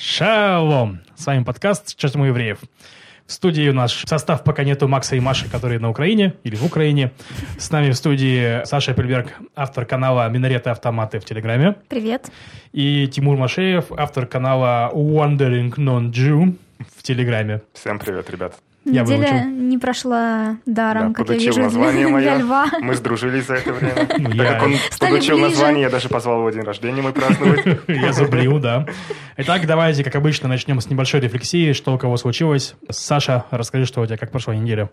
[0.00, 1.00] Шалом!
[1.16, 2.60] С вами подкаст «Черть у евреев».
[3.26, 6.64] В студии у нас состав пока нету Макса и Маши, которые на Украине или в
[6.64, 7.10] Украине.
[7.58, 11.74] С нами в студии Саша Пельберг, автор канала «Минареты автоматы» в Телеграме.
[11.88, 12.30] Привет.
[12.72, 16.56] И Тимур Машеев, автор канала «Wandering Non-Jew»
[16.96, 17.62] в Телеграме.
[17.72, 18.54] Всем привет, ребят.
[18.90, 19.48] Я Неделя выучил.
[19.50, 22.22] не прошла даром, Да, как я вижу, название для, мое.
[22.22, 22.66] для льва.
[22.80, 23.94] Мы сдружились за это время.
[24.18, 25.50] Ну, Так я- как он Стали подучил ближе.
[25.50, 27.64] название, я даже позвал его день рождения мой праздновать.
[27.88, 28.86] Я зублил, да.
[29.36, 32.74] Итак, давайте, как обычно, начнем с небольшой рефлексии, что у кого случилось.
[32.90, 34.90] Саша, расскажи, что у тебя, как прошла неделя.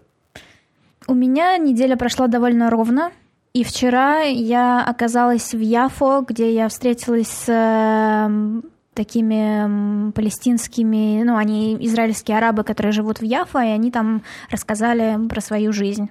[1.07, 3.11] У меня неделя прошла довольно ровно.
[3.53, 8.63] И вчера я оказалась в Яфо, где я встретилась с эм,
[8.95, 15.41] такими палестинскими, ну, они израильские арабы, которые живут в Яфо, и они там рассказали про
[15.41, 16.09] свою жизнь.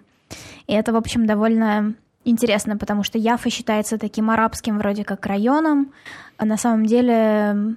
[0.67, 5.93] И это, в общем, довольно интересно, потому что Яфа считается таким арабским вроде как районом,
[6.37, 7.77] а на самом деле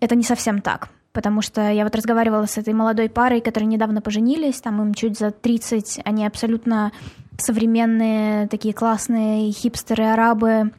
[0.00, 0.88] это не совсем так.
[1.12, 5.18] Потому что я вот разговаривала с этой молодой парой, которые недавно поженились, там им чуть
[5.18, 6.92] за 30, они абсолютно
[7.36, 10.72] современные, такие классные хипстеры-арабы,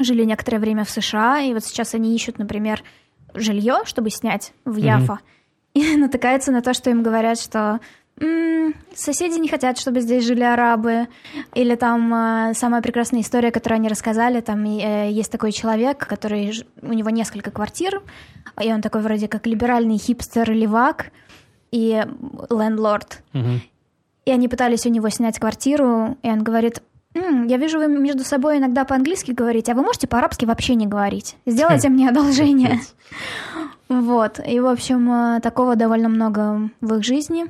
[0.00, 2.82] жили некоторое время в США, и вот сейчас они ищут, например,
[3.34, 5.20] жилье, чтобы снять в Яфа,
[5.74, 7.80] и натыкаются на то, что им говорят, что
[8.20, 11.06] «М, соседи не хотят, чтобы здесь жили арабы,
[11.54, 16.52] или там э, самая прекрасная история, которую они рассказали, там э, есть такой человек, который,
[16.82, 18.02] у него несколько квартир,
[18.60, 21.12] и он такой вроде как либеральный хипстер-левак
[21.70, 22.04] и
[22.50, 23.22] лендлорд.
[23.32, 23.60] Мгм.
[24.24, 26.82] И они пытались у него снять квартиру, и он говорит, «М,
[27.46, 31.36] я вижу, вы между собой иногда по-английски говорите, а вы можете по-арабски вообще не говорить?
[31.46, 32.80] Сделайте мне одолжение.
[33.88, 37.46] Вот, и, в общем, э, такого довольно много в их жизни.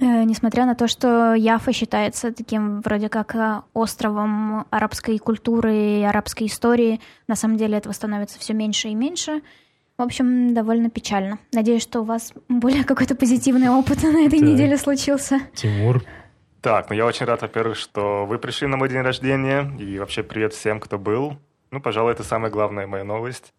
[0.00, 6.02] Э, Несмотря на то, что Яфа считается таким вроде как э, островом арабской культуры и
[6.02, 9.42] арабской истории, на самом деле этого становится все меньше и меньше.
[9.96, 11.38] В общем, довольно печально.
[11.52, 15.40] Надеюсь, что у вас более какой-то позитивный опыт на этой неделе случился.
[15.54, 16.02] Тимур.
[16.64, 19.70] Так, ну я очень рад, во-первых, что вы пришли на мой день рождения.
[19.78, 21.36] И вообще привет всем, кто был.
[21.70, 23.52] Ну, пожалуй, это самая главная моя новость.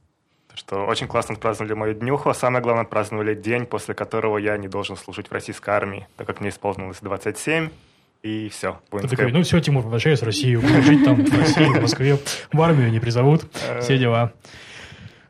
[0.56, 4.68] Что очень классно отпраздновали мою днюху, а самое главное, отпраздновали день, после которого я не
[4.68, 7.70] должен служить в российской армии, так как мне исполнилось 27,
[8.24, 8.80] и все.
[8.90, 12.18] Ты такой, ну все, Тимур, возвращаюсь в Россию, буду жить там в России, в Москве,
[12.52, 13.46] в армию не призовут,
[13.82, 14.34] все дела.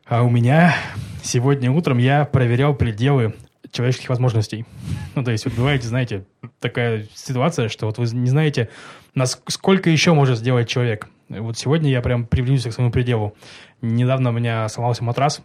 [0.05, 0.77] А у меня
[1.23, 3.33] сегодня утром я проверял пределы
[3.75, 4.65] человеческих возможностей.
[5.15, 6.25] Ну, то есть, вот бывает, знаете,
[6.59, 8.69] такая ситуация, что вот вы не знаете,
[9.13, 11.07] нас сколько еще может сделать человек.
[11.29, 13.33] Вот сегодня я прям приблизился к своему пределу.
[13.81, 15.41] Недавно у меня сломался матрас,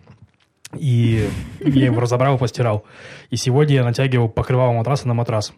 [0.76, 1.28] и
[1.60, 2.84] я его разобрал и постирал.
[3.30, 5.52] И сегодня я натягивал покрывало матраса на матрас.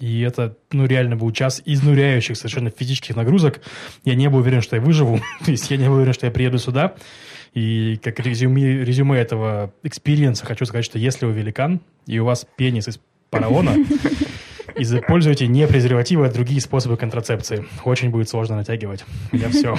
[0.00, 3.60] И это, ну, реально был час изнуряющих совершенно физических нагрузок.
[4.04, 5.20] Я не был уверен, что я выживу.
[5.44, 6.94] То есть я не был уверен, что я приеду сюда.
[7.52, 12.24] И как резюме, резюме этого experience а хочу сказать, что если вы великан, и у
[12.24, 13.74] вас пенис из поролона,
[14.76, 17.66] используйте не презервативы, а другие способы контрацепции.
[17.84, 19.04] Очень будет сложно натягивать.
[19.32, 19.76] Я все.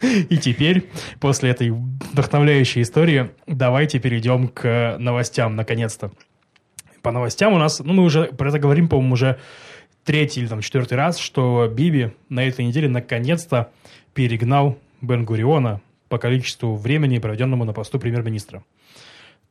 [0.28, 6.12] И теперь, после этой вдохновляющей истории, давайте перейдем к новостям, наконец-то.
[7.02, 9.38] По новостям у нас, ну, мы уже про это говорим, по-моему, уже
[10.04, 13.70] третий или там четвертый раз, что Биби на этой неделе наконец-то
[14.14, 18.64] перегнал Бен Гуриона по количеству времени, проведенному на посту премьер-министра.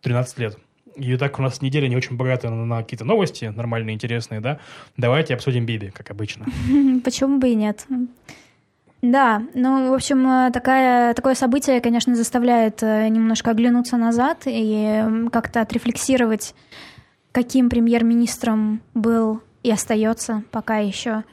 [0.01, 0.57] 13 лет.
[0.95, 4.59] И так у нас неделя не очень богатая на, какие-то новости, нормальные, интересные, да?
[4.97, 6.45] Давайте обсудим Биби, как обычно.
[7.03, 7.85] Почему бы и нет?
[9.03, 15.03] Да, ну, в общем, э, такая, такое событие, конечно, заставляет э, немножко оглянуться назад и
[15.31, 16.55] как-то отрефлексировать,
[17.37, 21.23] каким премьер-министром был и остается пока еще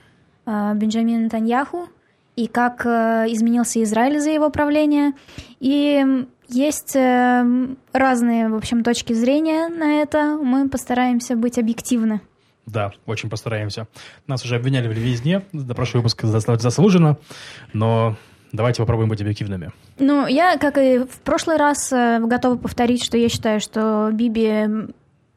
[0.44, 1.88] э, Бенджамин Нетаньяху,
[2.36, 5.12] и как э, изменился Израиль за его правление.
[5.60, 7.46] И есть э,
[7.94, 10.36] разные, в общем, точки зрения на это.
[10.36, 12.20] Мы постараемся быть объективны.
[12.66, 13.88] Да, очень постараемся.
[14.26, 17.16] Нас уже обвиняли в до прошлого выпуска зас- заслуженно,
[17.72, 18.16] но
[18.52, 19.72] давайте попробуем быть объективными.
[19.98, 24.92] Ну, я, как и в прошлый раз, готова повторить, что я считаю, что Биби,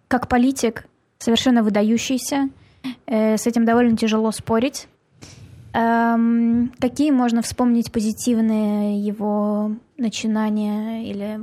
[0.08, 0.86] как политик,
[1.20, 2.50] совершенно выдающийся.
[3.06, 4.88] Э, С этим довольно тяжело спорить.
[5.74, 11.40] Эм, Какие можно вспомнить позитивные его начинания или...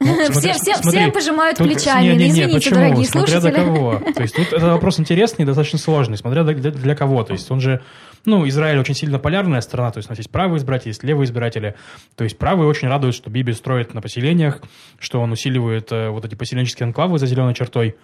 [0.00, 2.02] Ну, Все- смотря- все- смотри, все пожимают тут- плечами.
[2.04, 2.74] не, не, не, Извините, почему?
[2.76, 3.50] дорогие смотря слушатели.
[3.52, 4.00] для кого.
[4.14, 7.22] То есть тут это вопрос интересный и достаточно сложный, смотря для- для кого.
[7.24, 7.82] То есть он же,
[8.24, 11.24] ну, Израиль очень сильно полярная страна, то есть у нас есть правые избиратели, есть левые
[11.24, 11.74] избиратели.
[12.16, 14.60] То есть правые очень радуют, что Биби строит на поселениях,
[14.98, 17.96] что он усиливает э, вот эти поселенческие анклавы за зеленой чертой.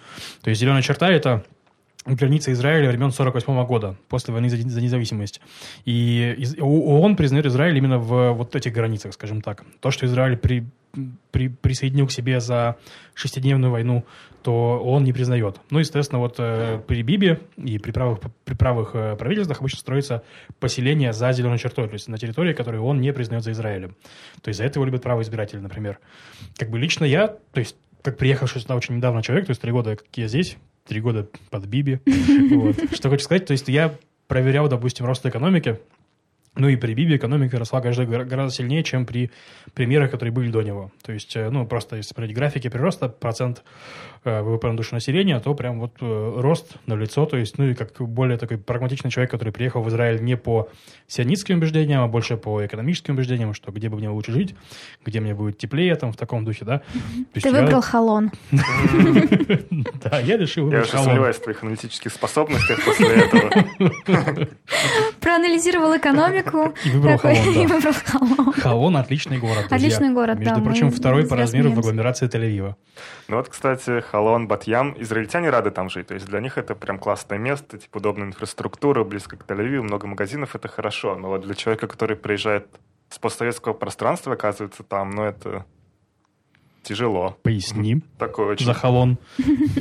[0.43, 1.45] То есть зеленая черта– это
[2.07, 5.41] границы Израиля времен 48 года, после войны за, за независимость.
[5.85, 9.65] И из, ООН признает Израиль именно в вот этих границах, скажем так.
[9.81, 10.67] То, что Израиль при,
[11.33, 12.77] при, присоединил к себе за
[13.15, 14.05] шестидневную войну,
[14.47, 15.57] то он не признает.
[15.71, 20.23] Ну, естественно, вот э, при Бибе и при правых, при правых э, правительствах обычно строится
[20.61, 23.97] поселение за зеленой чертой, то есть на территории, которую он не признает за Израилем.
[24.43, 25.99] То есть за это его любят право избирателей, например.
[26.57, 29.73] Как бы лично я, то есть как приехавший сюда очень недавно человек, то есть три
[29.73, 31.99] года, как я здесь, три года под Биби.
[32.95, 33.97] Что хочу сказать, то есть я
[34.29, 35.81] проверял, допустим, рост экономики,
[36.57, 39.31] ну и при Биби экономика росла каждый гораздо сильнее, чем при
[39.75, 40.91] премьерах, которые были до него.
[41.03, 43.63] То есть, э, ну, просто если смотреть графики прироста, процент
[44.27, 47.75] ВВП на душу населения, то прям вот э, рост на лицо, то есть, ну и
[47.75, 50.69] как более такой прагматичный человек, который приехал в Израиль не по
[51.07, 54.55] сионистским убеждениям, а больше по экономическим убеждениям, что где бы мне лучше жить,
[55.05, 56.83] где мне будет теплее, там, в таком духе, да.
[57.33, 58.31] Ты выбрал Халон.
[60.03, 61.05] Да, я решил выбрать Халон.
[61.05, 63.51] Я сомневаюсь в твоих аналитических способностях после этого.
[65.21, 66.75] Проанализировал экономику.
[66.85, 67.19] И выбрал
[68.05, 69.67] Халон, Халон отличный город.
[69.71, 70.51] Отличный город, да.
[70.51, 72.75] Между прочим, второй по размеру в агломерации Тель-Авива.
[73.29, 74.16] Ну вот, кстати, Халон,
[74.47, 76.09] Батьям, израильтяне рады там жить.
[76.09, 80.07] То есть для них это прям классное место, типа удобная инфраструктура, близко к Тель-Авиву, много
[80.07, 81.17] магазинов, это хорошо.
[81.17, 82.67] Но вот для человека, который приезжает
[83.09, 85.65] с постсоветского пространства, оказывается, там, ну это
[86.83, 87.37] тяжело.
[87.43, 88.03] Поясни.
[88.19, 88.67] Такой очень.
[88.67, 89.19] Захалон.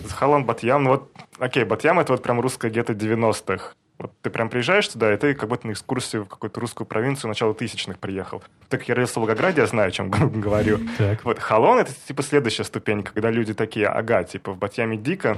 [0.03, 0.83] Захалон, Батьям.
[0.83, 3.73] Ну вот, окей, Батьям это вот прям русское где-то 90-х.
[3.97, 7.29] Вот ты прям приезжаешь туда, и ты как будто на экскурсию в какую-то русскую провинцию
[7.29, 8.43] начала тысячных приехал.
[8.67, 10.09] Так я родился в Волгограде, я знаю, о чем
[10.41, 10.79] говорю.
[10.97, 11.23] Так.
[11.23, 15.37] Вот Халон— это типа следующая ступень, когда люди такие, ага, типа в Батьяме дико,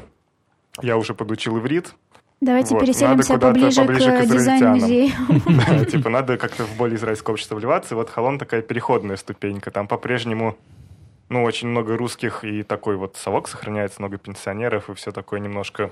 [0.82, 1.94] я уже подучил иврит,
[2.40, 2.82] Давайте вот.
[2.82, 5.12] переселимся поближе, поближе к, к дизайн-музею.
[5.68, 7.96] Да, типа надо как-то в более израильское общество вливаться.
[7.96, 9.72] Вот Халон такая переходная ступенька.
[9.72, 10.56] Там по-прежнему
[11.30, 15.92] ну, очень много русских, и такой вот совок сохраняется, много пенсионеров, и все такое немножко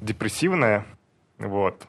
[0.00, 0.84] депрессивное.
[1.40, 1.86] Вот.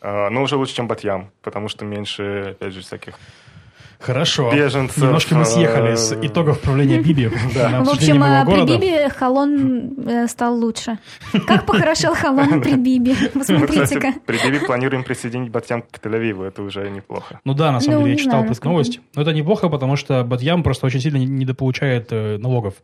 [0.00, 3.14] А, но уже лучше, чем Батьям, потому что меньше, опять же, всяких
[4.00, 4.52] Хорошо.
[4.52, 5.02] Беженцев.
[5.02, 7.30] Немножко мы съехали с э, итогов правления Биби.
[7.54, 7.82] Да.
[7.82, 10.98] В общем, э, при Биби Халон э, стал лучше.
[11.46, 13.16] Как похорошел Халон при Биби?
[13.34, 14.14] Посмотрите-ка.
[14.24, 16.44] При Биби планируем присоединить Батьям к Тель-Авиву.
[16.44, 17.40] Это уже неплохо.
[17.44, 19.00] Ну да, на самом ну, деле, я читал новость.
[19.16, 22.74] Но это неплохо, потому что Батьям просто очень сильно недополучает налогов.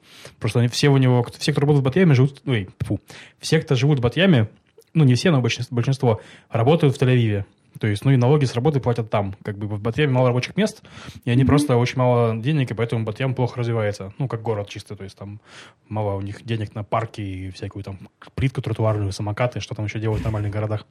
[0.40, 2.43] Просто все у него, все, кто работает в Батьяме, живут...
[2.44, 2.99] Ой, фу.
[3.38, 4.49] Все, кто живут в Батьяме,
[4.94, 6.20] ну не все, но большинство, большинство
[6.50, 7.44] работают в Тель-Авиве.
[7.81, 9.35] То есть, ну и налоги с работы платят там.
[9.43, 10.82] Как бы в Батьяме мало рабочих мест,
[11.25, 11.46] и они mm-hmm.
[11.46, 14.12] просто очень мало денег, и поэтому Батьям плохо развивается.
[14.19, 15.41] Ну, как город чисто, то есть там
[15.88, 17.99] мало у них денег на парки и всякую там
[18.35, 20.87] плитку тротуарную, самокаты, что там еще делают в нормальных городах.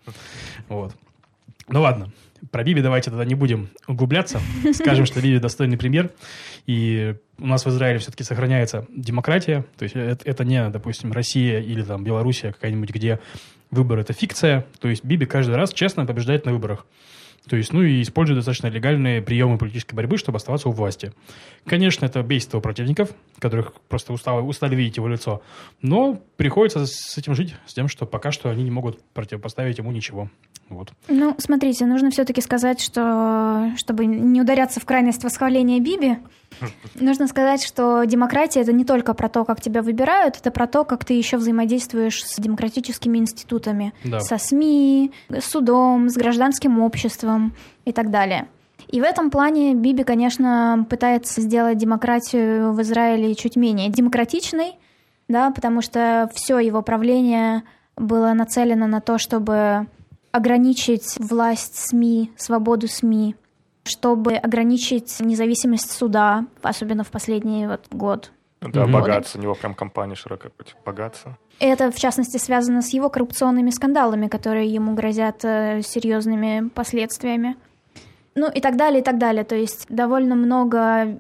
[0.68, 0.94] Вот.
[1.70, 2.12] Ну ладно,
[2.52, 4.42] про Биби давайте тогда не будем углубляться.
[4.74, 6.12] Скажем, что Биби достойный пример.
[6.68, 9.64] И у нас в Израиле все-таки сохраняется демократия.
[9.78, 13.20] То есть это, это не, допустим, Россия или там Белоруссия какая-нибудь, где
[13.74, 16.86] выбор это фикция, то есть Биби каждый раз честно побеждает на выборах.
[17.48, 21.12] То есть, ну и использует достаточно легальные приемы политической борьбы, чтобы оставаться у власти.
[21.66, 23.10] Конечно, это бесит его противников,
[23.40, 25.42] которых просто устали, устали видеть его лицо.
[25.82, 29.92] Но приходится с этим жить, с тем, что пока что они не могут противопоставить ему
[29.92, 30.30] ничего.
[30.70, 30.94] Вот.
[31.10, 36.18] Ну, смотрите, нужно все-таки сказать, что чтобы не ударяться в крайность восхваления Биби,
[36.96, 40.86] нужно сказать, что демократия это не только про то, как тебя выбирают, это про то,
[40.86, 44.22] как ты еще взаимодействуешь с демократическими институтами, да.
[44.22, 47.33] со СМИ, с судом, с гражданским обществом
[47.86, 48.48] и так далее.
[48.88, 54.76] И в этом плане Биби, конечно, пытается сделать демократию в Израиле чуть менее демократичной,
[55.28, 57.64] да, потому что все его правление
[57.96, 59.88] было нацелено на то, чтобы
[60.32, 63.36] ограничить власть СМИ, свободу СМИ,
[63.84, 68.32] чтобы ограничить независимость суда, особенно в последний вот год.
[68.62, 71.38] Да, богаться, у него прям компания против богаться.
[71.60, 77.56] Это, в частности, связано с его коррупционными скандалами, которые ему грозят э, серьезными последствиями.
[78.36, 79.44] Ну и так далее, и так далее.
[79.44, 81.16] То есть довольно много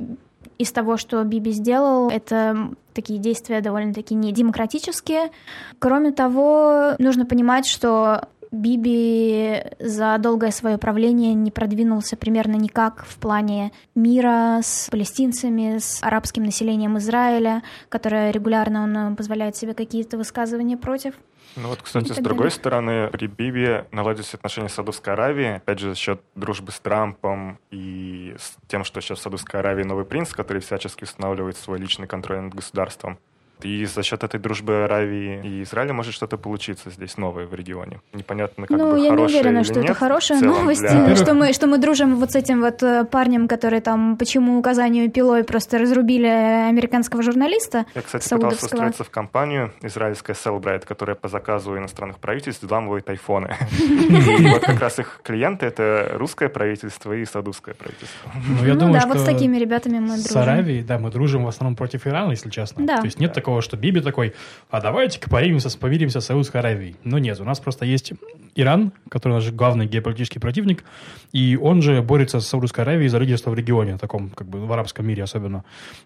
[0.57, 5.31] из того, что Биби сделал, это такие действия довольно-таки недемократические.
[5.79, 13.17] Кроме того, нужно понимать, что Биби за долгое свое правление не продвинулся примерно никак в
[13.17, 20.77] плане мира с палестинцами, с арабским населением Израиля, которое регулярно он позволяет себе какие-то высказывания
[20.77, 21.15] против.
[21.55, 22.51] Ну вот, кстати, с другой далее.
[22.51, 27.57] стороны, при Биби наладились отношения с Саудовской Аравией, опять же, за счет дружбы с Трампом
[27.71, 32.05] и с тем, что сейчас в Саудовской Аравии новый принц, который всячески устанавливает свой личный
[32.05, 33.17] контроль над государством.
[33.63, 37.99] И за счет этой дружбы Аравии и Израиля может что-то получиться здесь новое в регионе.
[38.13, 41.15] Непонятно, как ну, бы я не уверена, или что нет, это хорошая целом новость, для-
[41.15, 45.09] что мы, что мы дружим вот с этим вот э, парнем, который там, почему указанию
[45.09, 51.27] пилой просто разрубили американского журналиста Я, кстати, пытался устроиться в компанию израильская Cellbrite, которая по
[51.27, 53.55] заказу иностранных правительств взламывает айфоны.
[53.79, 58.31] И вот как раз их клиенты— это русское правительство и саудовское правительство.
[58.47, 60.41] Ну, я ну думаю, да, что вот с такими ребятами мы с дружим.
[60.41, 62.85] Аравией, да, мы дружим в основном против Ирана, если честно.
[62.85, 62.97] Да.
[62.97, 64.33] То есть нет такого, что Биби такой,
[64.69, 66.95] а давайте-ка помиримся, помиримся с Саудовской Аравией.
[67.03, 68.13] Но нет, у нас просто есть
[68.55, 70.83] Иран, который наш главный геополитический противник,
[71.31, 74.71] и он же борется с Саудовской Аравией за лидерство в регионе, таком, как бы, в
[74.71, 75.63] арабском мире особенно.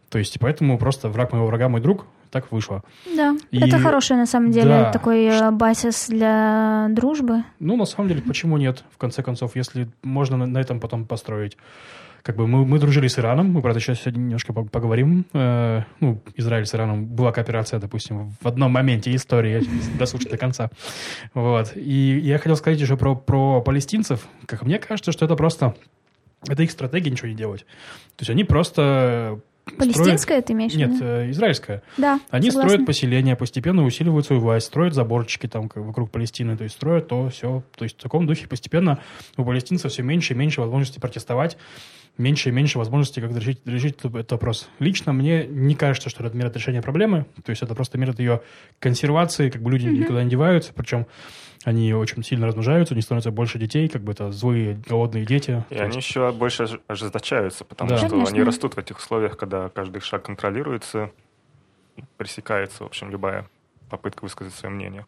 [0.09, 2.83] То есть, поэтому просто враг моего врага мой друг, так вышло.
[3.15, 4.91] Да, И- это хороший на самом деле Да.
[4.91, 7.43] такой э, базис для дружбы.
[7.59, 8.83] Ну, на самом деле, почему нет?
[8.91, 11.57] В конце концов, если можно на, на этом потом построить.
[12.27, 15.25] Как бы мы, мы дружили с Ираном, мы про это сейчас сегодня немножко по- поговорим.
[15.31, 20.37] Э, ну, Израиль с Ираном была кооперация, допустим, в одном моменте истории, я дослушаю до
[20.37, 20.69] конца.
[21.33, 21.71] Вот.
[21.77, 24.27] И я хотел сказать еще про, про палестинцев.
[24.45, 25.75] Как мне кажется, что это просто...
[26.49, 27.61] Это их стратегия ничего не делать.
[28.17, 29.39] То есть они просто...
[29.65, 31.05] строят- Палестинская ты имеешь в Нет, виду?
[31.05, 31.81] э, израильская.
[31.95, 32.71] Да, Они согласна.
[32.71, 37.07] строят поселения, постепенно усиливают свою власть, строят заборчики там как вокруг Палестины, то есть строят
[37.07, 37.63] то, все.
[37.77, 38.99] То есть в таком духе постепенно
[39.37, 41.57] у палестинцев все меньше и меньше возможностей протестовать,
[42.17, 44.69] меньше и меньше возможностей как решить, решить этот этот вопрос.
[44.79, 48.41] Лично мне не кажется, что это метод решения проблемы, то есть это просто метод ее
[48.79, 51.05] консервации, как бы люди никуда не деваются, причем
[51.63, 55.63] они очень сильно размножаются, у них становится больше детей, как бы это злые, голодные дети.
[55.69, 57.97] И они есть- еще больше ож- ожесточаются, потому Да.
[57.97, 58.33] что Конечно.
[58.35, 61.11] они растут в этих условиях, когда каждый их шаг контролируется,
[62.17, 63.47] пресекается, в общем, любая
[63.89, 65.05] попытка высказать свое мнение.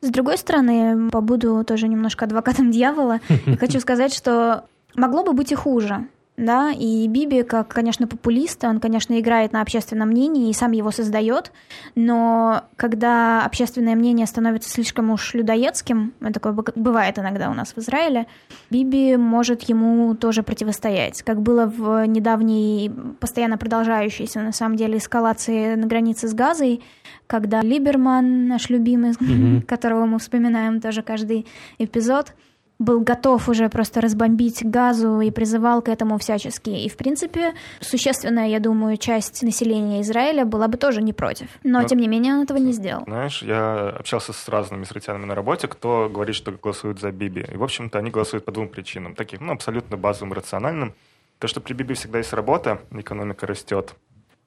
[0.00, 3.20] С другой стороны, побуду тоже немножко адвокатом дьявола.
[3.46, 4.64] И хочу сказать, что
[4.94, 6.06] могло бы быть и хуже.
[6.38, 10.92] Да, и Биби, как, конечно, популист, он, конечно, играет на общественном мнении и сам его
[10.92, 11.50] создает,
[11.96, 17.72] но когда общественное мнение становится слишком уж людоедским, это такое бы- бывает иногда у нас
[17.74, 18.28] в Израиле,
[18.70, 25.74] Биби может ему тоже противостоять, как было в недавней, постоянно продолжающейся, на самом деле, эскалации
[25.74, 26.82] на границе с Газой,
[27.26, 31.48] когда Либерман, наш любимый, которого мы вспоминаем тоже каждый
[31.80, 32.32] эпизод,
[32.78, 36.70] был готов уже просто разбомбить газу и призывал к этому всячески.
[36.70, 41.48] И, в принципе, существенная, я думаю, часть населения Израиля была бы тоже не против.
[41.64, 43.02] Но, Ну, тем не менее, он этого не сделал.
[43.04, 47.44] Знаешь, я общался с разными израильтянами на работе, кто говорит, что голосуют за Биби.
[47.52, 49.14] И, в общем-то, они голосуют по двум причинам.
[49.14, 50.94] Таким, ну, абсолютно базовым, рациональным.
[51.38, 53.94] То, что при Биби всегда есть работа, экономика растет.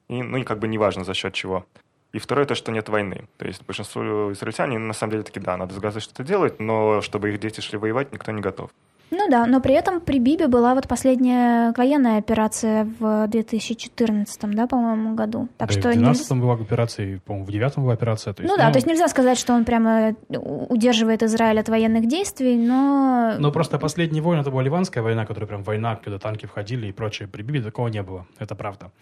[0.08, 1.66] И, ну, и как бы неважно за счет чего.
[2.12, 3.24] И второе, то, что нет войны.
[3.38, 6.60] То есть большинство израильтян, они на самом деле таки, да, надо с газой что-то делать,
[6.60, 8.70] но чтобы их дети шли воевать, никто не готов.
[9.14, 14.66] Ну да, но при этом при Бибе была вот последняя военная операция в 2014, да,
[14.66, 15.48] по-моему, году.
[15.58, 18.32] Так Да что в нельзя- 12 была операция, и, по-моему, в 9 была операция.
[18.32, 22.08] То есть, Ну да, то есть нельзя сказать, что он прямо удерживает Израиль от военных
[22.08, 23.34] действий, но...
[23.38, 26.92] Ну, просто последняя война, это была Ливанская война, которая прям война, когда танки входили и
[26.92, 27.28] прочее.
[27.28, 28.92] При Биби такого не было, это правда.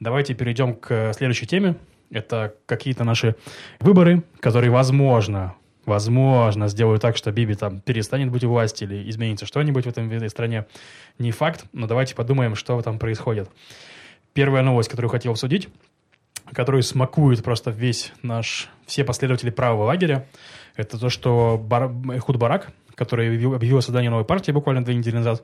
[0.00, 1.74] Давайте перейдем к следующей теме.
[2.10, 3.36] Это какие-то наши
[3.80, 5.54] выборы, которые, возможно,
[5.88, 10.08] возможно, сделают так, что Биби там перестанет быть у власти или изменится что-нибудь в, этом,
[10.08, 10.66] в этой стране.
[11.18, 13.50] Не факт, но давайте подумаем, что там происходит.
[14.34, 15.68] Первая новость, которую хотел обсудить,
[16.52, 20.26] которую смакует просто весь наш, все последователи правого лагеря,
[20.76, 24.94] это то, что Бар, Эхуд Барак, который объявил, объявил о создании новой партии буквально две
[24.94, 25.42] недели назад,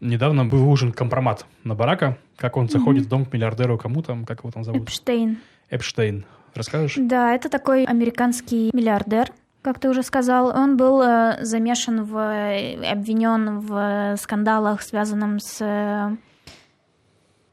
[0.00, 4.24] недавно был выложен компромат на Барака, как он заходит в дом к миллиардеру, кому там,
[4.24, 4.82] как его там зовут?
[4.82, 5.38] Эпштейн.
[5.70, 6.24] Эпштейн.
[6.54, 6.94] Расскажешь?
[6.96, 10.48] Да, это такой американский миллиардер, как ты уже сказал.
[10.48, 16.16] Он был э, замешан в, э, обвинен в э, скандалах, связанных с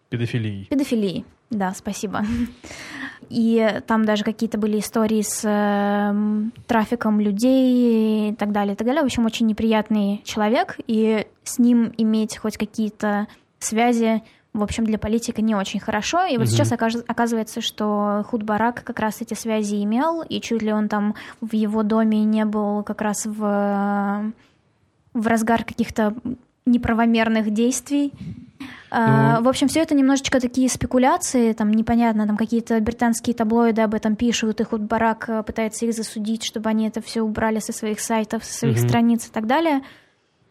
[0.09, 0.65] Педофилией.
[0.65, 1.25] педофилией.
[1.55, 2.21] Да, спасибо.
[3.29, 8.85] И там даже какие-то были истории с эм, трафиком людей и так далее, и так
[8.85, 9.01] далее.
[9.01, 14.21] В общем, очень неприятный человек, и с ним иметь хоть какие-то связи,
[14.53, 16.25] в общем, для политика не очень хорошо.
[16.25, 16.47] И вот Мгм.
[16.47, 20.89] сейчас окаж- оказывается, что Худ Барак как раз эти связи имел, и чуть ли он
[20.89, 24.33] там в его доме не был как раз в,
[25.13, 26.13] в разгар каких-то
[26.65, 28.11] неправомерных действий.
[28.91, 33.81] А, Ну- В общем, все это немножечко такие спекуляции, там непонятно, там какие-то британские таблоиды
[33.81, 37.59] об этом пишут, и Худ Барак э, пытается их засудить, чтобы они это все убрали
[37.59, 38.87] со своих сайтов, со своих Мгм.
[38.87, 39.81] страниц и так далее.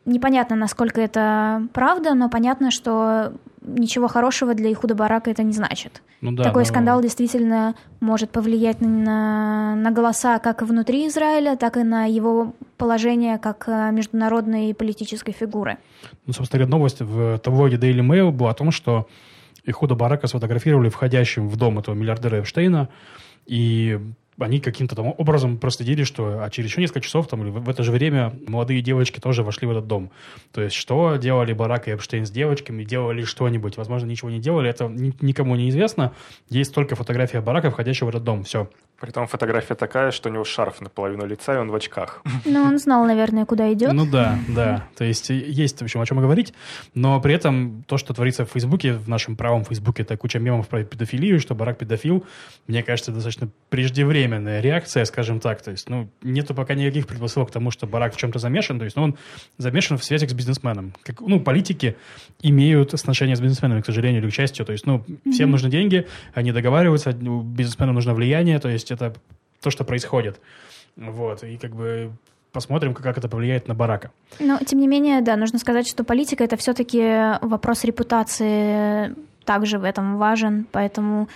[0.06, 3.32] Непонятно, насколько это правда, но понятно, что
[3.62, 6.02] ничего хорошего для Ихуда Барака это не значит.
[6.20, 11.76] Ну да, Такой но- скандал действительно может повлиять на, на голоса как внутри Израиля, так
[11.78, 15.78] и на его положение как э, международной политической фигуры.
[16.26, 19.08] Ну, собственно говоря, новость в таблоиде Daily Mail была о том, что
[19.64, 22.90] Ихуда Барака сфотографировали входящим в дом этого миллиардера Эпштейна,
[23.46, 23.98] и
[24.38, 27.82] они каким-то там образом проследили, что а через еще несколько часов там, или в, это
[27.82, 30.10] же время молодые девочки тоже вошли в этот дом.
[30.52, 33.76] То есть что делали Барак и Эпштейн с девочками, делали что-нибудь.
[33.76, 36.12] Возможно, ничего не делали, это ни, никому не известно.
[36.48, 38.44] Есть только фотография Барака, входящего в этот дом.
[38.44, 38.68] Все.
[39.00, 42.22] Притом фотография такая, что у него шарф наполовину лица, и он в очках.
[42.44, 43.92] Ну, он знал, наверное, куда идет.
[43.92, 44.86] Ну да, да.
[44.96, 46.54] То есть есть, в общем, о чем говорить.
[46.94, 50.68] Но при этом то, что творится в Фейсбуке, в нашем правом Фейсбуке, это куча мемов
[50.68, 52.24] про педофилию, что Барак педофил,
[52.68, 55.62] мне кажется, достаточно преждевременная реакция, скажем так.
[55.62, 58.78] То есть, ну, нету пока никаких предпосылок к тому, что Барак в чем-то замешан.
[58.78, 59.16] То есть, ну, он
[59.58, 60.92] замешан в связях с бизнесменом.
[61.02, 61.96] Как, ну, политики
[62.42, 64.64] имеют отношения с бизнесменами, к сожалению, или к счастью.
[64.64, 65.50] То есть, ну, всем mm-hmm.
[65.50, 69.14] нужны деньги, они договариваются, бизнесменам нужно влияние, то есть это
[69.60, 70.40] то, что происходит.
[70.96, 72.12] Вот, и как бы
[72.52, 74.10] посмотрим, как это повлияет на Барака.
[74.38, 79.14] Но, тем не менее, да, нужно сказать, что политика— это все-таки вопрос репутации
[79.44, 81.28] также в этом важен, поэтому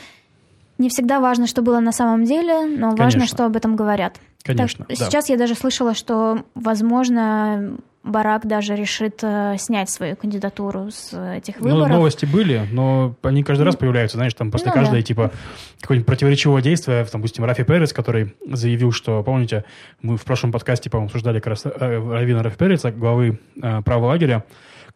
[0.78, 3.26] не всегда важно, что было на самом деле, но важно, Конечно.
[3.26, 4.20] что об этом говорят.
[4.44, 4.84] Конечно.
[4.86, 5.04] Так, да.
[5.04, 11.60] Сейчас я даже слышала, что, возможно, Барак даже решит э, снять свою кандидатуру с этих
[11.60, 11.88] ну, выборов.
[11.88, 15.02] Ну, новости были, но они каждый раз появляются, знаешь, там после ну, каждой, да.
[15.02, 15.32] типа,
[15.80, 19.64] какое-нибудь противоречивое действие, там, допустим, Рафи Перец, который заявил, что, помните,
[20.00, 24.06] мы в прошлом подкасте, по-моему, обсуждали как раз э, Равина Рафи Переца, главы э, правого
[24.06, 24.44] лагеря,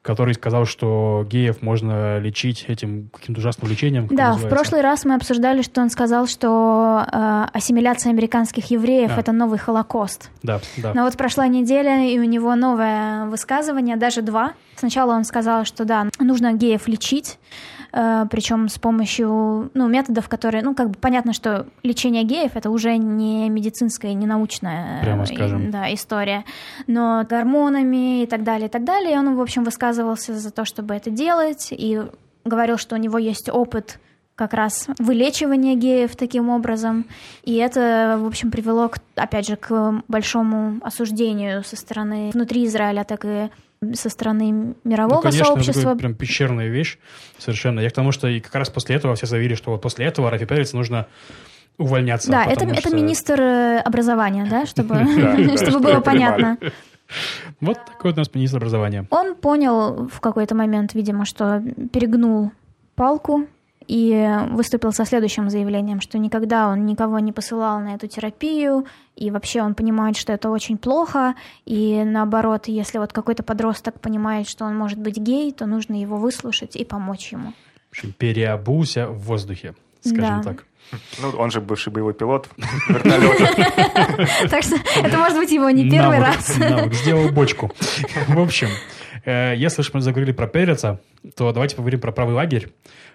[0.02, 4.09] который сказал, что геев можно лечить этим каким-то ужасным лечением.
[4.11, 9.21] Да, в прошлый раз мы обсуждали, что он сказал, что э, ассимиляция американских евреев а.
[9.21, 10.30] это новый Холокост.
[10.42, 10.92] Да, да.
[10.92, 14.54] Но вот прошла неделя, и у него новое высказывание, даже два.
[14.75, 17.38] Сначала он сказал, что да, нужно геев лечить,
[17.92, 22.96] причем с помощью ну, методов, которые, ну, как бы понятно, что лечение геев это уже
[22.96, 25.70] не медицинская, не научная Прямо скажем.
[25.70, 26.44] Да, история,
[26.87, 29.14] но гормонами и так далее, и так далее.
[29.14, 32.00] И он, в общем, высказывался за то, чтобы это делать, и
[32.44, 33.99] говорил, что у него есть опыт
[34.34, 37.06] как раз вылечивания геев таким образом.
[37.42, 43.04] И это, в общем, привело, к, опять же, к большому осуждению со стороны внутри Израиля,
[43.04, 43.50] так и
[43.95, 45.91] со стороны мирового ну, конечно, сообщества.
[45.91, 46.99] Это прям пещерная вещь
[47.39, 47.81] совершенно.
[47.81, 50.31] Я к тому, что и как раз после этого все заявили, что вот после этого
[50.31, 51.07] Рафи Перец нужно
[51.79, 52.31] увольняться.
[52.31, 52.75] Да, это, что...
[52.75, 54.97] это министр э, образования, да, чтобы,
[55.57, 56.59] чтобы было понятно.
[57.61, 59.07] Вот такой у нас министр образования.
[59.11, 61.62] Он понял в какой-то момент, видимо, что
[61.93, 62.53] перегнул
[62.95, 63.47] палку
[63.87, 68.87] и выступил со следующим заявлением, что никогда он никого не посылал на эту терапию,
[69.17, 74.49] и вообще он понимает, что это очень плохо, и наоборот, если вот какой-то подросток понимает,
[74.49, 77.53] что он может быть гей, то нужно его выслушать и помочь ему.
[77.88, 80.42] В общем, переобулся в воздухе, скажем да.
[80.42, 80.64] так.
[81.21, 82.49] Ну, он же бывший боевой пилот
[82.88, 84.49] вертолета.
[84.51, 86.59] Так что это может быть его не первый раз.
[86.92, 87.71] Сделал бочку.
[88.29, 88.68] В общем,
[89.24, 91.00] если уж мы заговорили про Переца,
[91.37, 92.72] то давайте поговорим про правый лагерь.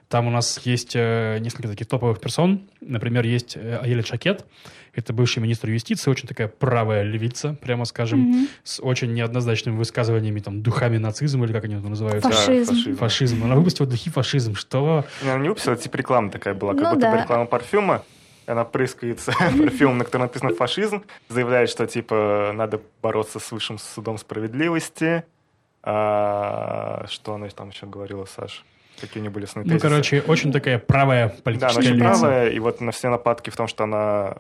[0.10, 2.70] Там у нас есть э, несколько таких топовых персон.
[2.80, 4.46] Например, есть э, Аеля Шакет.
[4.94, 8.48] Это бывший министр юстиции, очень такая правая левица, прямо скажем, mm-hmm.
[8.64, 12.24] с очень неоднозначными высказываниями, там, духами нацизма, или как они это называют?
[12.24, 12.74] Фашизм.
[12.74, 12.98] Да, фашизм.
[12.98, 13.44] фашизм.
[13.44, 14.56] Она выпустила духи фашизм.
[14.56, 15.06] Что?
[15.22, 17.12] Она не выпустила, типа реклама такая была, как ну, будто да.
[17.12, 18.04] бы реклама парфюма.
[18.48, 24.18] Она прыскается парфюмом, на котором написано фашизм, заявляет, что, типа, надо бороться с высшим судом
[24.18, 25.26] справедливости.
[25.84, 28.62] А, что она там еще говорила, Саша?
[29.00, 32.50] Какие у нее были основные Ну, короче, очень такая правая политическая Да, она очень правая,
[32.50, 34.38] и вот на все нападки в том, что она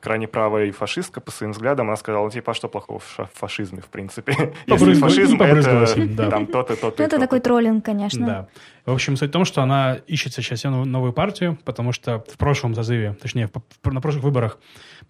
[0.00, 3.80] крайне правая и фашистка по своим взглядам, она сказала, типа, а что плохого в фашизме,
[3.80, 4.54] в принципе?
[4.66, 6.30] Если фашизм, это да.
[6.30, 6.96] там то-то, то-то.
[6.98, 8.26] Ну, это такой троллинг, конечно.
[8.26, 8.48] Да.
[8.84, 12.74] В общем, суть в том, что она ищет сейчас новую партию, потому что в прошлом
[12.74, 13.50] созыве, точнее,
[13.82, 14.58] на прошлых выборах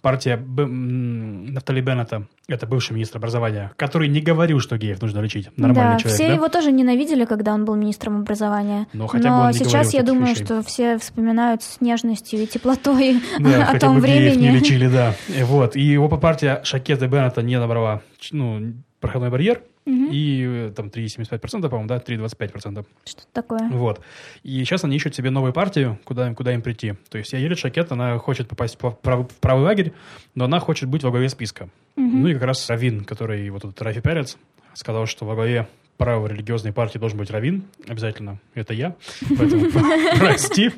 [0.00, 0.66] партия Б...
[0.66, 5.48] Нафтали Беннета, это бывший министр образования, который не говорил, что геев нужно лечить.
[5.56, 6.34] Нормальный да, человек, все да?
[6.34, 8.86] его тоже ненавидели, когда он был министром образования.
[8.92, 10.44] Но, хотя Но бы сейчас я думаю, вещей.
[10.44, 14.48] что все вспоминают с нежностью и теплотой да, о том бы времени.
[14.48, 15.14] не лечили, да.
[15.44, 15.76] Вот.
[15.76, 20.08] И его партия Шакета Беннета не набрала ну, проходной барьер, Угу.
[20.10, 22.84] И э, там 3,75%, по-моему, да, 3,25%.
[23.04, 23.68] Что такое?
[23.70, 24.00] Вот.
[24.42, 26.94] И сейчас они ищут себе новую партию, куда, куда им прийти.
[27.08, 29.92] То есть Яелит Шакет, она хочет попасть в правый, в правый лагерь,
[30.34, 31.68] но она хочет быть во главе списка.
[31.96, 32.04] Угу.
[32.04, 34.36] Ну и как раз Равин, который вот этот Рафи Перец,
[34.74, 38.38] сказал, что во главе правой религиозной партии должен быть Равин, обязательно.
[38.54, 38.94] Это я.
[39.38, 39.70] Поэтому
[40.18, 40.70] прости.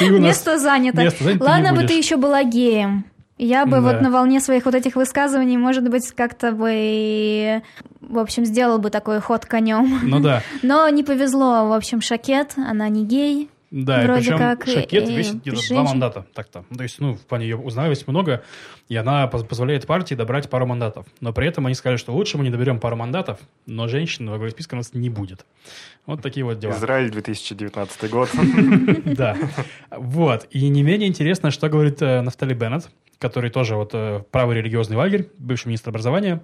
[0.00, 1.10] Место занято.
[1.40, 3.04] Ладно бы ты еще была геем.
[3.42, 3.80] Я бы да.
[3.80, 7.62] вот на волне своих вот этих высказываний, может быть, как-то бы,
[8.02, 9.98] в общем, сделал бы такой ход конем.
[10.02, 10.42] Ну да.
[10.62, 15.08] Но не повезло, в общем, Шакет, она не гей, Да, Вроде и причем как, Шакет
[15.08, 16.26] э, весит где-то два мандата.
[16.34, 16.66] Так-то.
[16.76, 18.44] То есть, ну, в плане ее узнаваемости много,
[18.90, 21.06] и она поз- позволяет партии добрать пару мандатов.
[21.20, 24.36] Но при этом они сказали, что лучше мы не доберем пару мандатов, но женщин во
[24.36, 25.46] главе списка у нас не будет.
[26.04, 26.72] Вот такие вот дела.
[26.72, 28.28] Израиль 2019 год.
[29.04, 29.34] Да.
[29.90, 30.46] Вот.
[30.50, 34.96] И не менее интересно, что говорит э, Нафтали Беннет, который тоже вот э, правый религиозный
[34.96, 36.42] лагерь, бывший министр образования.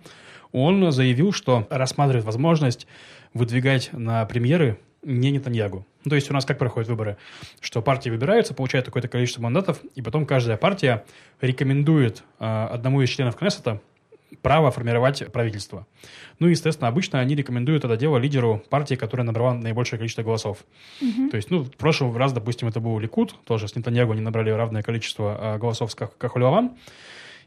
[0.53, 2.87] Он заявил, что рассматривает возможность
[3.35, 5.87] выдвигать на премьеры не Нетаньягу.
[6.05, 7.17] Ну, то есть у нас как проходят выборы?
[7.61, 11.05] Что партии выбираются, получают какое-то количество мандатов, и потом каждая партия
[11.41, 13.81] рекомендует э, одному из членов Кнессета
[14.43, 15.87] право формировать правительство.
[16.39, 20.65] Ну, естественно, обычно они рекомендуют это дело лидеру партии, которая набрала наибольшее количество голосов.
[21.31, 24.51] То есть, ну, в прошлый раз, допустим, это был Ликут, тоже с Нетаньягу они набрали
[24.51, 26.73] равное количество а, голосов с Ках- Кахулеван,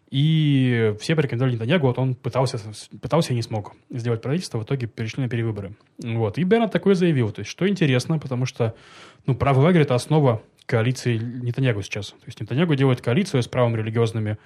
[0.09, 2.59] и все порекомендовали Нетаньягу, вот он пытался,
[2.99, 5.73] пытался и не смог сделать правительство, в итоге перешли на перевыборы.
[5.99, 6.37] Вот.
[6.39, 8.75] И Беннет такое заявил, то есть, что интересно, потому что,
[9.27, 12.09] ну, правый лагерь– это основа коалиции Нетаньягу сейчас.
[12.09, 14.37] То есть Нетаньягу делает коалицию с правыми религиозными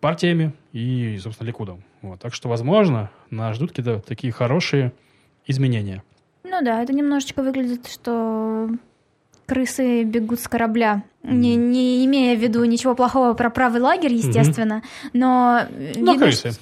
[0.00, 1.82] партиями и, собственно, Ликудом.
[2.02, 2.20] Вот.
[2.20, 4.92] Так что, возможно, нас ждут какие-то такие хорошие
[5.46, 6.02] изменения.
[6.44, 8.70] Ну да, это немножечко выглядит, что
[9.50, 11.02] крысы бегут с корабля.
[11.24, 15.62] Не, не имея в виду ничего плохого про правый лагерь, естественно, но...
[15.96, 16.52] Но видно, крысы.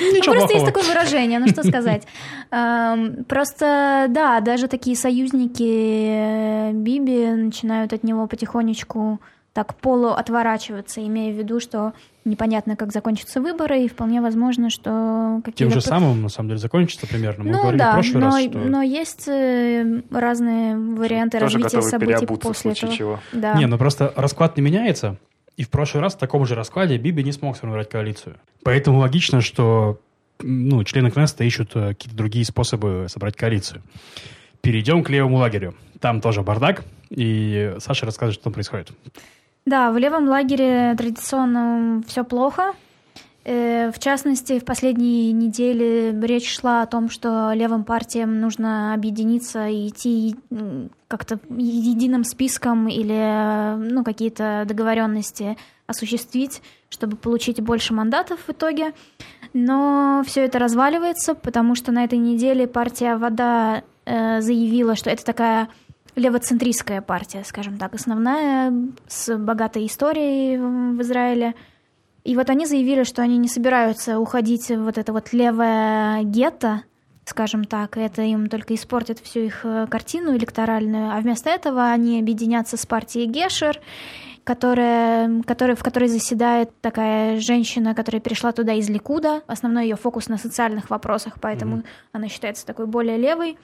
[0.00, 2.06] Ну, просто есть такое выражение, ну что сказать.
[2.50, 9.20] Эм, Просто, да, даже такие союзники э, Биби начинают от него потихонечку
[9.52, 11.92] так полуотворачиваться, имея в виду, что
[12.24, 15.74] непонятно, как закончатся выборы, и вполне возможно, что Тем какие-то...
[15.74, 17.44] же самым, на самом деле, закончится примерно.
[17.44, 18.58] Мы Ну говорили в да, прошлый но, раз, что...
[18.58, 22.92] но есть э, разные варианты Тоже развития событий в после этого.
[22.92, 23.20] чего.
[23.32, 23.54] Да.
[23.54, 25.16] Не, ну просто расклад не меняется,
[25.56, 28.36] и в прошлый раз в таком же раскладе Биби не смог сформировать коалицию.
[28.62, 29.98] Поэтому логично, что
[30.40, 33.82] ну, члены Кнессета ищут э, какие-то другие способы собрать коалицию.
[34.60, 35.74] Перейдем к левому лагерю.
[36.00, 38.92] Там тоже бардак, и Саша расскажет, что там происходит.
[39.68, 42.72] Да, в левом лагере традиционно все плохо.
[43.44, 49.68] Э, В частности, в последние недели речь шла о том, что левым партиям нужно объединиться
[49.68, 50.36] и идти
[51.06, 58.94] как-то единым списком или ну, какие-то договоренности осуществить, чтобы получить больше мандатов в итоге.
[59.52, 65.26] Но все это разваливается, потому что на этой неделе партия «Вода» э, заявила, что это
[65.26, 65.68] такая
[66.18, 68.72] левоцентристская партия, скажем так, основная,
[69.06, 71.54] с богатой историей в Израиле.
[72.24, 76.82] И вот они заявили, что они не собираются уходить в вот это вот левое гетто,
[77.24, 81.90] скажем так, и это им только испортит всю их э, картину электоральную, а вместо этого
[81.90, 83.80] они объединятся с партией Гешер,
[84.44, 89.42] которая, которая, в которой заседает такая женщина, которая перешла туда из Ликуда.
[89.46, 93.58] Основной ее фокус на социальных вопросах, поэтому она считается такой более левой.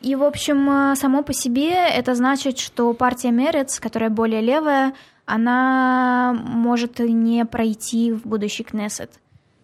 [0.00, 4.94] И, в общем, э, само по себе это значит, что партия Мерец, которая более левая,
[5.26, 9.10] она может не пройти в будущий Кнессет,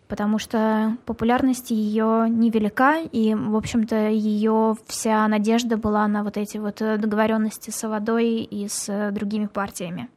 [0.08, 6.58] потому что популярность ее невелика, и, в общем-то, ее вся надежда была на вот эти
[6.58, 10.08] вот э, договоренности с водой и с э, другими партиями.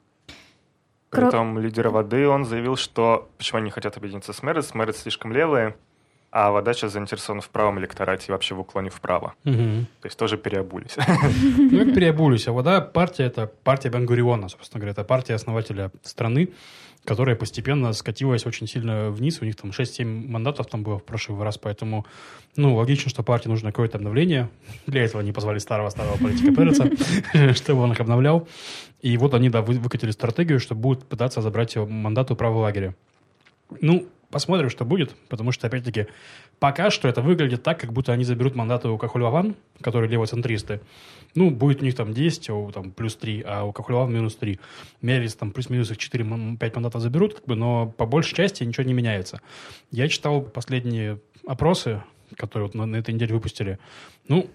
[1.09, 4.97] При Кро- этом лидер воды, он заявил, что почему они хотят объединиться с Мэрис, Мэрис
[4.97, 5.77] слишком левые,
[6.39, 9.33] а вода сейчас заинтересована в правом электорате и вообще в уклоне вправо.
[9.43, 9.87] Мгм.
[10.01, 10.95] То есть тоже переобулись.
[11.57, 12.47] Ну, переобулись.
[12.47, 14.91] А вода партия– это партия Бен-Гуриона, собственно говоря.
[14.91, 16.49] Это партия основателя страны,
[17.05, 19.41] которая постепенно скатилась очень сильно вниз.
[19.41, 22.05] У них там 6-7 мандатов там было в прошлый раз, поэтому,
[22.55, 24.47] ну, логично, что партии нужно какое-то обновление.
[24.85, 28.47] Для этого они позвали старого-старого политика Переца, чтобы он их обновлял.
[29.01, 32.93] И вот они, да, вы- выкатили стратегию, что будут пытаться забрать мандаты у правого лагеря.
[33.81, 36.07] Ну, посмотрим, что будет, потому что, опять-таки,
[36.59, 40.81] пока что это выглядит так, как будто они заберут мандаты у Кахулеван, которые левоцентристы.
[41.35, 44.35] Ну, будет у них там 10, а у там плюс 3, а у Кахулеван минус
[44.35, 44.59] 3.
[45.01, 48.93] Мерис там плюс-минус их 4-5 мандатов заберут, как бы, но по большей части ничего не
[48.93, 49.41] меняется.
[49.91, 52.03] Я читал последние опросы,
[52.35, 53.79] которые вот на, на этой неделе выпустили.
[54.27, 54.49] Ну,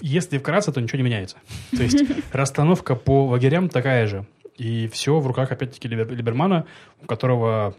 [0.00, 1.36] если вкратце, то ничего не меняется.
[1.70, 4.26] То есть расстановка по лагерям такая же.
[4.56, 6.66] И все в руках, опять-таки, Либер- Либермана,
[7.02, 7.74] у которого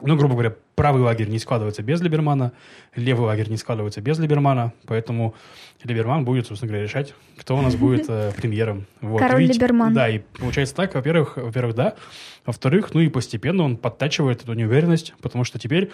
[0.00, 2.52] ну, грубо говоря, правый лагерь не складывается без Либермана,
[2.94, 5.34] левый лагерь не складывается без Либермана, поэтому
[5.82, 8.86] Либерман будет, собственно говоря, решать, кто у нас будет э, премьером.
[9.00, 9.20] Вот.
[9.20, 9.94] Король Видите, Либерман.
[9.94, 11.94] Да, и получается так, во-первых, во-первых, да,
[12.44, 15.90] во-вторых, ну и постепенно он подтачивает эту неуверенность, потому что теперь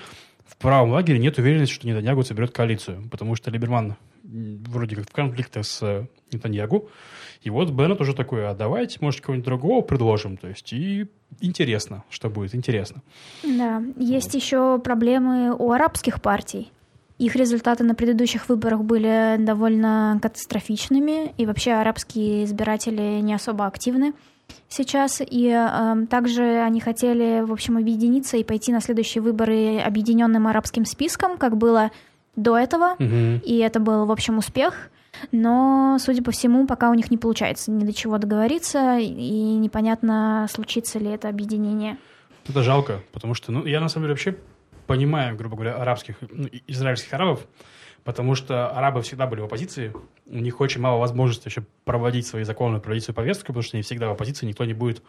[0.46, 5.12] в правом лагере нет уверенности, что Нетаньягу соберет коалицию, потому что Либерман вроде как в
[5.12, 6.88] конфликтах с э, Нетаньягу,
[7.42, 11.08] и вот Беннет уже такой, а давайте, может, кого-нибудь другого предложим, то есть и
[11.40, 13.02] интересно, что будет, интересно.
[13.42, 16.70] Да, есть еще проблемы у арабских партий.
[17.18, 24.12] Их результаты на предыдущих выборах были довольно катастрофичными, и вообще арабские избиратели не особо активны
[24.68, 25.20] сейчас.
[25.24, 30.84] И э, также они хотели, в общем, объединиться и пойти на следующие выборы объединенным арабским
[30.84, 31.90] списком, как было
[32.36, 32.96] до этого.
[32.98, 33.38] Мгм.
[33.44, 34.90] И это был, в общем, успех.
[35.30, 40.46] Но, судя по всему, пока у них не получается ни до чего договориться, и непонятно,
[40.50, 41.98] случится ли это объединение.
[42.48, 44.36] Это жалко, потому что, ну, я на самом деле вообще
[44.86, 47.46] понимаю, грубо говоря, арабских, ну, израильских арабов,
[48.04, 49.92] потому что арабы всегда были в оппозиции,
[50.26, 53.82] у них очень мало возможностей вообще проводить свои законы, проводить свою повестку, потому что они
[53.82, 55.02] всегда в оппозиции, никто не будет,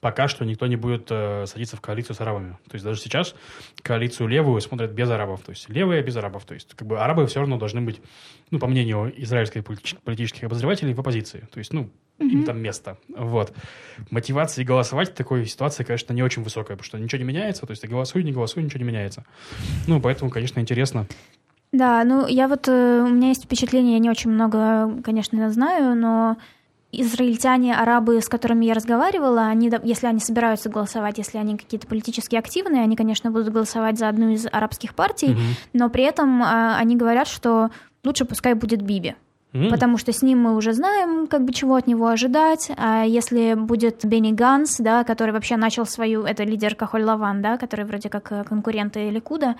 [0.00, 2.58] пока что никто не будет э, садиться в коалицию с арабами.
[2.68, 3.34] То есть даже сейчас
[3.82, 7.26] коалицию левую смотрят без арабов, то есть левые без арабов, то есть как бы арабы
[7.26, 8.00] все равно должны быть,
[8.50, 11.48] ну, по мнению израильских политич- политических обозревателей, в оппозиции.
[11.52, 12.96] То есть, ну, им там место.
[13.14, 13.52] Вот.
[14.10, 17.72] Мотивация голосовать в такой ситуации, конечно, не очень высокая, потому что ничего не меняется, то
[17.72, 19.24] есть ты голосуй, не голосуй, ничего не меняется.
[19.86, 21.06] Ну, поэтому, конечно, интересно.
[21.72, 25.94] Да, ну я вот, э, у меня есть впечатление, я не очень много, конечно, знаю,
[25.94, 26.36] но
[27.00, 32.36] израильтяне, арабы, с которыми я разговаривала, они, если они собираются голосовать, если они какие-то политически
[32.36, 35.40] активные, они, конечно, будут голосовать за одну из арабских партий, Мгм.
[35.72, 37.70] но при этом а, они говорят, что
[38.04, 39.14] лучше пускай будет Биби.
[39.70, 42.70] Потому что с ним мы уже знаем, как бы чего от него ожидать.
[42.76, 47.56] А если будет Бенни Ганс, да, который вообще начал свою, это лидер Кахоль Лаван, да,
[47.56, 49.54] который вроде как э, конкуренты Ликуда,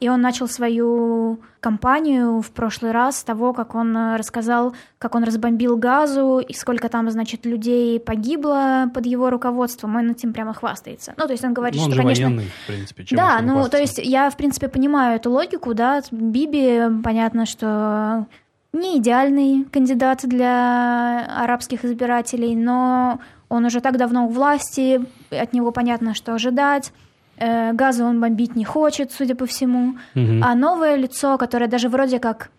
[0.00, 5.14] и он начал свою кампанию в прошлый раз с того, как он э, рассказал, как
[5.14, 9.96] он разбомбил газу, и сколько там, значит, людей погибло под его руководством.
[9.96, 11.14] Он этим прямо хвастается.
[11.16, 13.04] Ну, то есть он говорит, ну, он что, же конечно, военный, в принципе.
[13.04, 18.26] чем да, ну, то есть я, в принципе, понимаю эту логику, да, Биби, понятно, что
[18.72, 25.70] не идеальный кандидат для арабских избирателей, но он уже так давно у власти, от него
[25.70, 26.92] понятно, что ожидать.
[27.36, 29.98] Э, Газа он бомбить не хочет, судя по всему.
[30.14, 30.42] Мгм.
[30.44, 32.50] А новое лицо, которое даже вроде как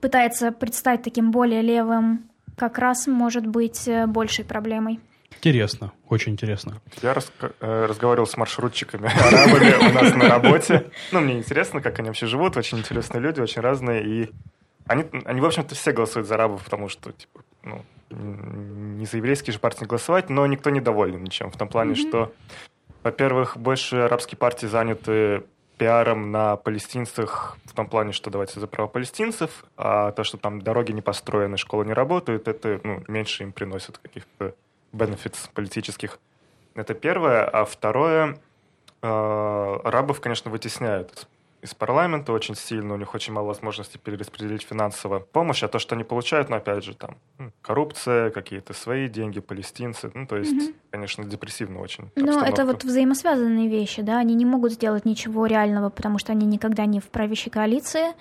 [0.00, 2.24] пытается предстать таким более левым,
[2.56, 5.00] как раз может быть э, большей проблемой.
[5.42, 6.80] Интересно, очень интересно.
[7.02, 10.90] Я раска- э, разговаривал с маршрутчиками арабами у нас на работе.
[11.12, 12.56] Ну, мне интересно, как они вообще живут.
[12.56, 14.04] Очень интересные люди, очень разные.
[14.04, 14.30] И
[14.86, 19.52] они, они в общем-то, все голосуют за арабов, потому что, типа, ну, не за еврейские
[19.54, 21.50] же партии голосовать, но никто не доволен ничем.
[21.50, 22.32] В том плане, что,
[23.02, 25.44] во-первых, больше арабские партии заняты
[25.78, 30.60] пиаром на палестинцах в том плане, что давайте за права палестинцев, а то, что там
[30.60, 34.54] дороги не построены, школы не работают, это ну, меньше им приносит каких-то
[34.92, 36.18] benefits политических.
[36.74, 37.44] Это первое.
[37.44, 38.38] А второе,
[39.00, 41.26] э, арабов, конечно, вытесняют
[41.62, 45.94] из- парламента очень сильно, у них очень мало возможностей перераспределить финансово помощь, а то, что
[45.94, 47.16] они получают, ну, опять же, там,
[47.62, 53.68] коррупция, какие-то свои деньги, палестинцы, ну, то есть, конечно, депрессивно очень Ну, это вот взаимосвязанные
[53.68, 57.50] вещи, да, они не могут сделать ничего реального, потому что они никогда не в правящей
[57.50, 58.12] коалиции,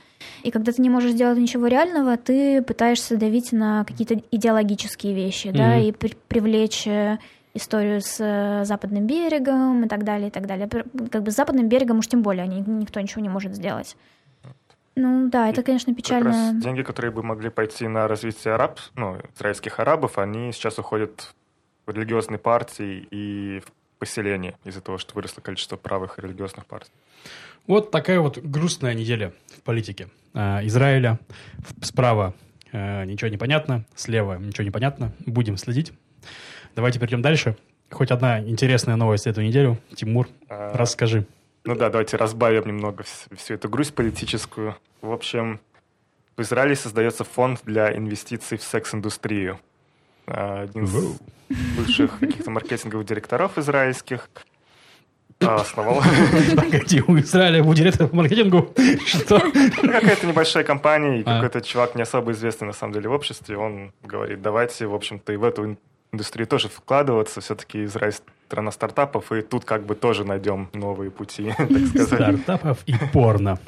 [0.43, 5.51] и когда ты не можешь сделать ничего реального, ты пытаешься давить на какие-то идеологические вещи,
[5.51, 5.81] да, Мгм.
[5.83, 7.19] и при- привлечь э,
[7.53, 10.67] историю с э, Западным берегом и так далее, и так далее.
[11.11, 13.95] Как бы с Западным берегом уж тем более они, никто ничего не может сделать.
[14.95, 16.29] Ну да, это, И конечно, Как печально.
[16.29, 21.33] раз деньги, которые бы могли пойти на развитие араб, ну, израильских арабов, они сейчас уходят
[21.85, 26.91] в религиозные партии и в поселения из-за того, что выросло количество правых религиозных партий.
[27.67, 31.19] Вот такая вот грустная неделя в политике А, Израиля.
[31.81, 32.33] Справа
[32.71, 35.11] э, ничего не понятно, слева ничего не понятно.
[35.25, 35.93] Будем следить.
[36.79, 37.57] Давайте перейдем дальше.
[37.91, 39.77] Хоть одна интересная новость эту неделю.
[39.95, 41.25] Тимур, А, расскажи.
[41.65, 44.77] Ну да, давайте разбавим немного вс- всю эту грусть политическую.
[45.01, 45.59] В общем,
[46.37, 49.59] в Израиле создается фонд для инвестиций в секс-индустрию.
[50.25, 51.19] А, Один из
[51.75, 54.29] бывших каких-то маркетинговых директоров израильских
[55.41, 56.01] а, основал
[56.55, 58.73] Погоди, у Израиля будет директор по маркетингу?
[59.05, 59.41] Что?
[59.41, 63.91] Какая-то небольшая компания, и какой-то чувак не особо известный на самом деле в обществе, он
[64.01, 65.75] говорит, давайте, в общем-то, и в эту
[66.11, 68.13] ин- индустрию тоже вкладываться, все-таки Израиль
[68.49, 72.39] страна стартапов, и тут как бы тоже найдем новые пути, так сказать.
[72.41, 73.59] Стартапов и порно.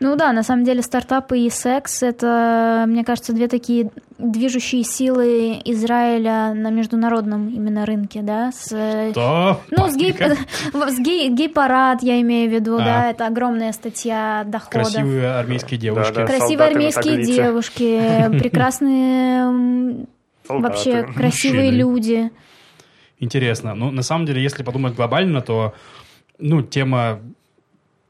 [0.00, 5.60] Ну да, на самом деле стартапы и секс— это, мне кажется, две такие движущие силы
[5.64, 8.70] Израиля на международном именно рынке, да, с...
[9.14, 9.60] То?
[9.70, 10.12] Ну, с, гей,
[10.72, 12.84] с гей, гей-парад, я имею в виду, А.
[12.84, 14.92] да, это огромная статья доходов.
[14.92, 16.12] Красивые армейские девушки.
[16.26, 18.00] Красивые армейские девушки,
[18.40, 20.06] прекрасные
[20.48, 21.12] м, вообще Солдаты.
[21.18, 21.78] красивые Мужчины.
[21.78, 22.30] люди.
[23.20, 23.74] Интересно.
[23.74, 25.74] Ну, на самом деле, если подумать глобально, то,
[26.38, 27.20] ну, тема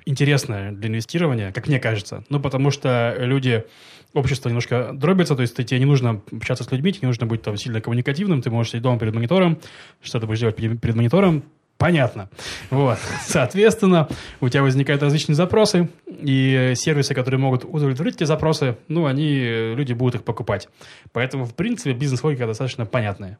[0.06, 2.24] интересная для инвестирования, как мне кажется.
[2.28, 3.64] Ну, потому что люди,
[4.12, 7.26] общество немножко дробится, то есть ты- тебе не нужно общаться с людьми, тебе не нужно
[7.26, 9.58] быть там сильно коммуникативным, ты можешь сидеть дома перед монитором,
[10.02, 11.42] что ты будешь делать перед перед монитором,
[11.78, 12.28] Понятно.
[12.70, 12.98] Вот.
[13.26, 14.08] Соответственно,
[14.40, 19.92] у тебя возникают различные запросы, и сервисы, которые могут удовлетворить эти запросы, ну, они, люди
[19.92, 20.68] будут их покупать.
[21.12, 23.38] Поэтому, в принципе, бизнес-логика достаточно понятная.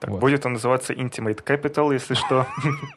[0.00, 0.20] Так, Вот.
[0.20, 2.46] Будет он называться Intimate Capital, если что.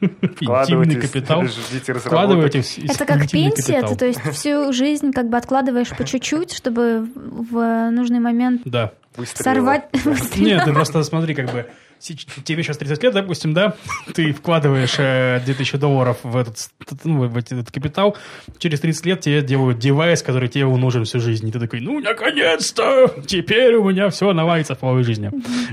[0.00, 1.42] Интимный капитал.
[1.42, 2.54] ждите разработок.
[2.54, 7.90] Это как пенсия, ты, то есть всю жизнь как бы откладываешь по чуть-чуть, чтобы в
[7.90, 8.92] нужный момент Да.
[9.34, 9.84] Сорвать.
[10.36, 11.66] Нет, ты просто смотри, как бы,
[12.04, 13.74] тебе сейчас 30 лет, допустим, да,
[14.14, 16.56] ты вкладываешь э, 2000 долларов в этот,
[17.04, 18.16] ну, в этот капитал,
[18.58, 22.00] через 30 лет тебе делают девайс, который тебе нужен всю жизнь, и ты такой, ну,
[22.00, 25.30] наконец-то, теперь у меня все наладится в половой жизни.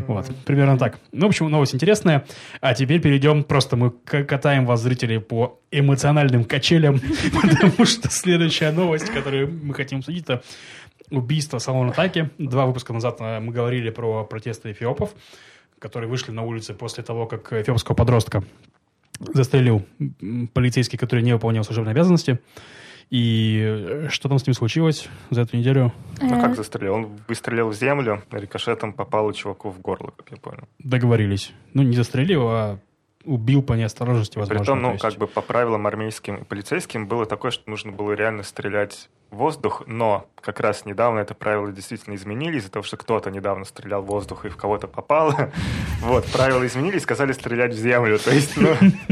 [0.08, 1.00] Вот, примерно так.
[1.12, 2.26] Ну, в общем, новость интересная.
[2.62, 7.00] А теперь перейдем, просто мы катаем вас, зрители, по эмоциональным качелям,
[7.42, 10.44] потому что следующая новость, которую мы хотим обсудить, это
[11.12, 12.30] убийство Салона Таки.
[12.38, 15.14] Два выпуска назад э, мы говорили про протесты эфиопов,
[15.82, 18.44] которые вышли на улицы после того, как эфиопского подростка
[19.20, 19.84] застрелил
[20.54, 22.40] полицейский, который не выполнял служебные обязанности.
[23.10, 25.92] И э, что там с ним случилось за эту неделю?
[26.22, 26.94] Ну Э, как застрелил?
[26.94, 30.64] Он выстрелил в землю, рикошетом попал чуваку в горло, как я понял.
[30.80, 31.52] Договорились.
[31.74, 32.80] Ну, не застрелил, а
[33.26, 34.60] убил по неосторожности, возможно.
[34.60, 35.02] Притом, то ну, есть.
[35.02, 39.38] как бы по правилам армейским и полицейским было такое, что нужно было реально стрелять в
[39.38, 44.02] воздух, но как раз недавно это правило действительно изменили из-за того, что кто-то недавно стрелял
[44.02, 45.34] в воздух и в кого-то попал.
[46.02, 48.18] Вот, правила изменились, сказали стрелять в землю.
[48.18, 48.70] То есть, ну,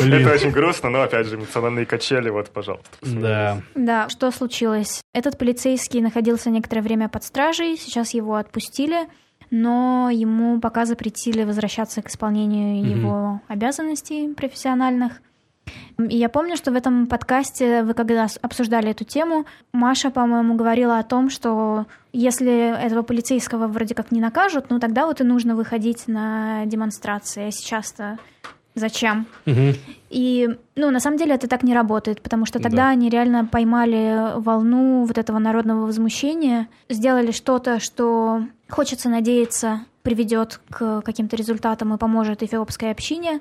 [0.00, 2.88] это очень грустно, но, опять же, эмоциональные качели, вот, пожалуйста.
[3.02, 3.60] Да.
[3.74, 5.02] Да, что случилось?
[5.12, 9.06] Этот полицейский находился некоторое время под стражей, сейчас его отпустили,
[9.52, 12.90] но ему пока запретили возвращаться к исполнению Мгм.
[12.98, 15.20] его обязанностей профессиональных.
[15.98, 20.98] И я помню, что в этом подкасте вы когда обсуждали эту тему, Маша, по-моему, говорила
[20.98, 25.54] о том, что если этого полицейского вроде как не накажут, ну тогда вот и нужно
[25.54, 27.48] выходить на демонстрации.
[27.48, 28.18] А сейчас-то
[28.74, 29.26] зачем?
[29.46, 29.74] Мгм.
[30.10, 32.88] И, ну, на самом деле это так не работает, потому что тогда Да.
[32.90, 41.00] они реально поймали волну вот этого народного возмущения, сделали что-то, что, хочется надеяться, приведет к
[41.02, 43.40] каким-то результатам и поможет эфиопской общине.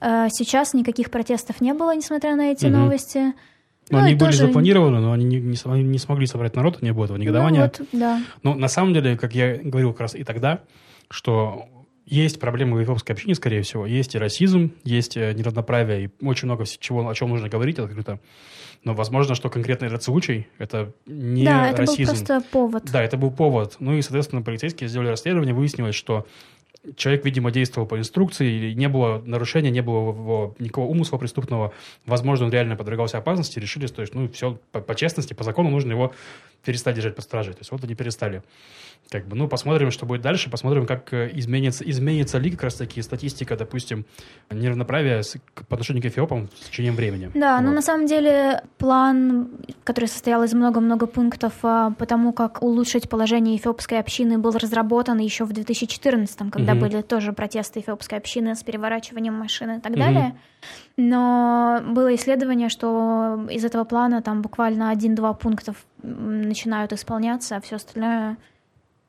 [0.00, 2.80] Э, Сейчас никаких протестов не было, несмотря на эти Мгм.
[2.80, 3.18] новости.
[3.90, 6.92] Ну, Ну, они были тоже- запланированы, но они не, не не смогли собрать народ, не
[6.92, 7.62] было этого Ну, негодования.
[7.62, 8.20] вот, да.
[8.42, 10.60] Но на самом деле, как я говорил как раз и тогда,
[11.10, 11.64] что
[12.10, 13.86] есть проблемы в эфиопской общине, скорее всего.
[13.86, 18.20] Есть и расизм, есть э, неравноправие, и очень много чего, о чем нужно говорить открыто.
[18.84, 22.10] Но возможно, что конкретно этот случай– это не да, это был расизм.
[22.10, 22.84] просто повод.
[22.90, 23.76] Да, это был повод.
[23.80, 26.26] Ну и, соответственно, полицейские сделали расследование, выяснилось, что
[26.96, 31.72] человек, видимо, действовал по инструкции, и не было нарушения, не было его никакого умысла преступного.
[32.06, 35.92] Возможно, он реально подвергался опасности, решили, что ну, все по, по честности, по закону нужно
[35.92, 36.12] его
[36.64, 37.52] перестать держать под стражей.
[37.54, 38.42] То есть вот они перестали.
[39.10, 43.00] Как бы, ну, посмотрим, что будет дальше, посмотрим, как э, изменится, изменится ли как раз-таки
[43.00, 44.04] статистика, допустим,
[44.50, 47.30] неравноправия с- к- по отношению к эфиопам с течением времени.
[47.34, 47.74] Да, но Вот.
[47.76, 49.48] на самом деле план,
[49.84, 55.18] который состоял из много-много пунктов а, по тому, как улучшить положение эфиопской общины, был разработан
[55.18, 56.80] еще в 2014, когда Мгм.
[56.82, 60.00] были тоже протесты эфиопской общины с переворачиванием машин и так Мгм.
[60.00, 60.36] далее.
[60.96, 67.60] Но было исследование, что из этого плана там буквально один-два пунктов м, начинают исполняться, а
[67.60, 68.36] все остальное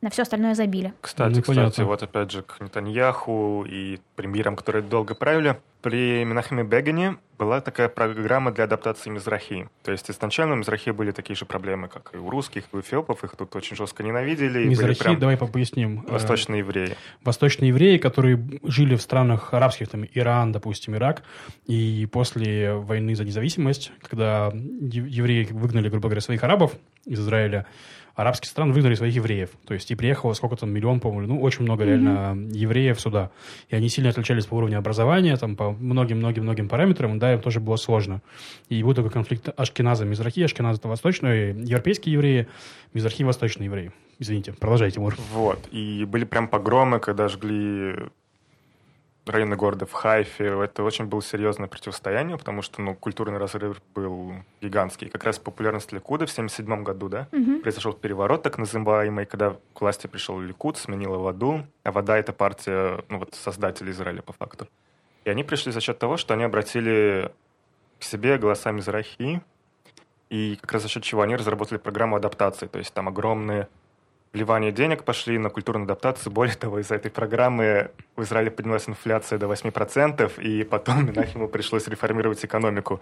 [0.02, 0.94] на все остальное забили.
[1.02, 1.86] Кстати, Ну, кстати, понятно.
[1.86, 7.88] вот опять же к Нетаньяху и премьерам, которые долго правили, при Менахеме Бегане была такая
[7.88, 9.70] программа для адаптации Мизрахи.
[9.82, 12.82] То есть изначально у Мизрахи были такие же проблемы, как и у русских, и у
[12.82, 13.24] эфиопов.
[13.24, 14.50] Их тут очень жестко ненавидели.
[14.50, 16.04] и были Мизрахи, прям давай по- поясним.
[16.06, 16.98] Э, восточные евреи.
[17.24, 21.24] восточные евреи, которые жили в странах арабских, там Иран, допустим, Ирак,
[21.66, 26.74] и после войны за независимость, когда ев- евреи выгнали, грубо говоря, своих арабов
[27.06, 27.66] из Израиля,
[28.16, 29.50] арабские страны выгнали своих евреев.
[29.66, 33.32] То есть и приехало сколько там, миллион, по-моему, ну, очень много реально евреев сюда.
[33.70, 37.76] И они сильно отличались по уровню образования, там, по многим-многим-многим параметрам, да, им тоже было
[37.76, 38.22] сложно.
[38.70, 42.48] И был такой конфликт Ашкеназа, Мизрахи, Ашкеназа это восточные, европейские евреи,
[42.94, 43.92] Мизрахи восточные евреи.
[44.20, 45.16] Извините, продолжайте, Мур.
[45.34, 45.68] Вот.
[45.72, 47.96] И были прям погромы, когда жгли
[49.32, 50.46] районы города в Хайфе.
[50.64, 55.10] Это очень было серьезное противостояние, потому что ну, культурный разрыв был гигантский.
[55.10, 57.62] Как раз популярность Ликуда в 1977 году, да, Мгм.
[57.62, 63.04] произошел переворот так называемый, когда к власти пришел Ликуд, сменила Воду, а Вода— это партия,
[63.10, 64.68] ну вот, создателей Израиля по факту.
[65.26, 67.32] И они пришли за счет того, что они обратили
[68.00, 69.42] к себе голоса Мизрахи,
[70.30, 73.68] и как раз за счет чего они разработали программу адаптации, то есть там огромные
[74.34, 76.32] вливания денег пошли на культурную адаптацию.
[76.32, 81.88] Более того, из-за этой программы в Израиле поднялась инфляция до 8%, и потом Минахиму пришлось
[81.88, 83.02] реформировать экономику.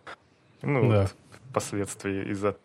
[0.61, 1.01] Ну, Да.
[1.01, 1.15] вот,
[1.49, 2.55] впоследствии из-за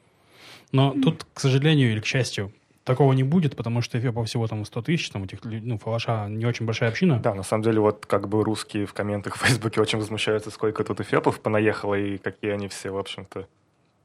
[0.72, 2.52] Но тут, к сожалению или к счастью,
[2.84, 6.46] такого не будет, потому что эфиопов всего там 100 тысяч, там этих, ну, фалаша не
[6.46, 7.18] очень большая община.
[7.20, 10.84] Да, на самом деле, вот как бы русские в комментах в Фейсбуке очень возмущаются, сколько
[10.84, 13.46] тут эфиопов понаехало и какие они все, в общем-то,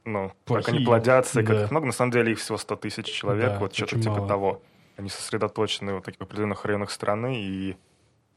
[0.08, 0.64] ну, Плохие.
[0.64, 1.86] как они плодятся, и как их много.
[1.86, 4.28] На самом деле их всего 100 тысяч человек, да, вот что-то типа мало.
[4.28, 4.62] того.
[4.96, 7.76] Они сосредоточены в таких определенных районах страны, и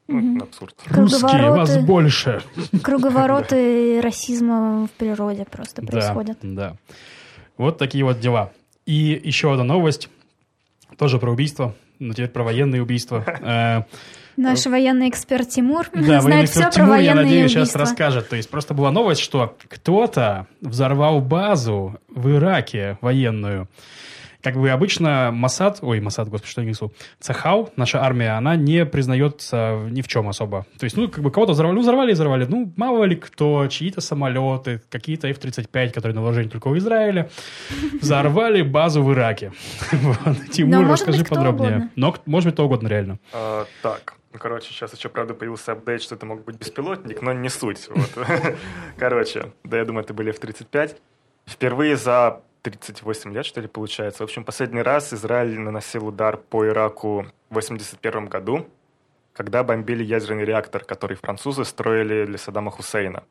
[0.08, 0.44] ну, угу.
[0.44, 0.76] абсурд.
[0.88, 2.44] Русские, вас больше.
[2.84, 6.38] Круговороты расизма в природе просто происходят.
[6.42, 6.76] Да,
[7.58, 8.52] Вот такие вот дела.
[8.86, 10.10] И еще одна новость,
[10.98, 13.24] тоже про убийство, но теперь про военные убийства.
[13.42, 13.84] Э,
[14.38, 17.66] Наш военный эксперт Тимур да, знает все Тимур, про военные я надеюсь, убийства.
[17.66, 18.30] сейчас расскажет.
[18.30, 23.68] То есть просто была новость, что кто-то взорвал базу в Ираке военную.
[24.42, 28.86] Как бы обычно Масад, ой, Масад, господи, что я несу, Цахау, наша армия, она не
[28.86, 30.66] признается ни в чем особо.
[30.80, 32.46] То есть, ну, как бы кого-то взорвали, ну, взорвали, взорвали.
[32.46, 37.30] Ну, мало ли кто, чьи-то самолеты, какие-то F-35, которые на вооружении только у Израиля,
[38.02, 39.52] взорвали базу в Ираке.
[40.52, 41.90] Тимур, расскажи подробнее.
[41.96, 43.20] Но, может быть, то угодно реально.
[43.34, 47.34] А, так, ну, короче, сейчас еще, правда, появился апдейт, что это мог быть беспилотник, но
[47.34, 47.90] не суть.
[47.90, 48.10] Вот.
[48.98, 50.98] Короче, да, я думаю, это были F-35.
[51.46, 54.24] Впервые за 38 лет, что ли, получается.
[54.24, 58.68] В общем, последний раз Израиль наносил удар по Ираку в 81 году,
[59.34, 63.24] когда бомбили ядерный реактор, который французы строили для Саддама Хусейна.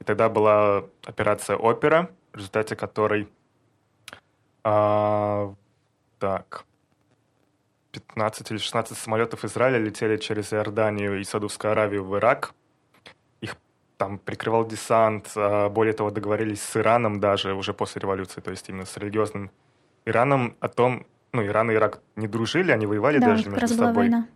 [0.00, 3.28] И тогда была операция «Опера», в результате которой...
[4.64, 5.54] А,
[6.18, 6.64] так...
[7.90, 12.52] 15 или 16 самолетов Израиля летели через Иорданию и Саудовскую Аравию в Ирак,
[13.98, 18.68] там прикрывал десант, а, более того, договорились с Ираном даже уже после революции, то есть
[18.68, 19.50] именно с религиозным
[20.06, 23.94] Ираном о том, ну, Иран и Ирак не дружили, они воевали да, даже между собой.
[23.94, 24.26] Война.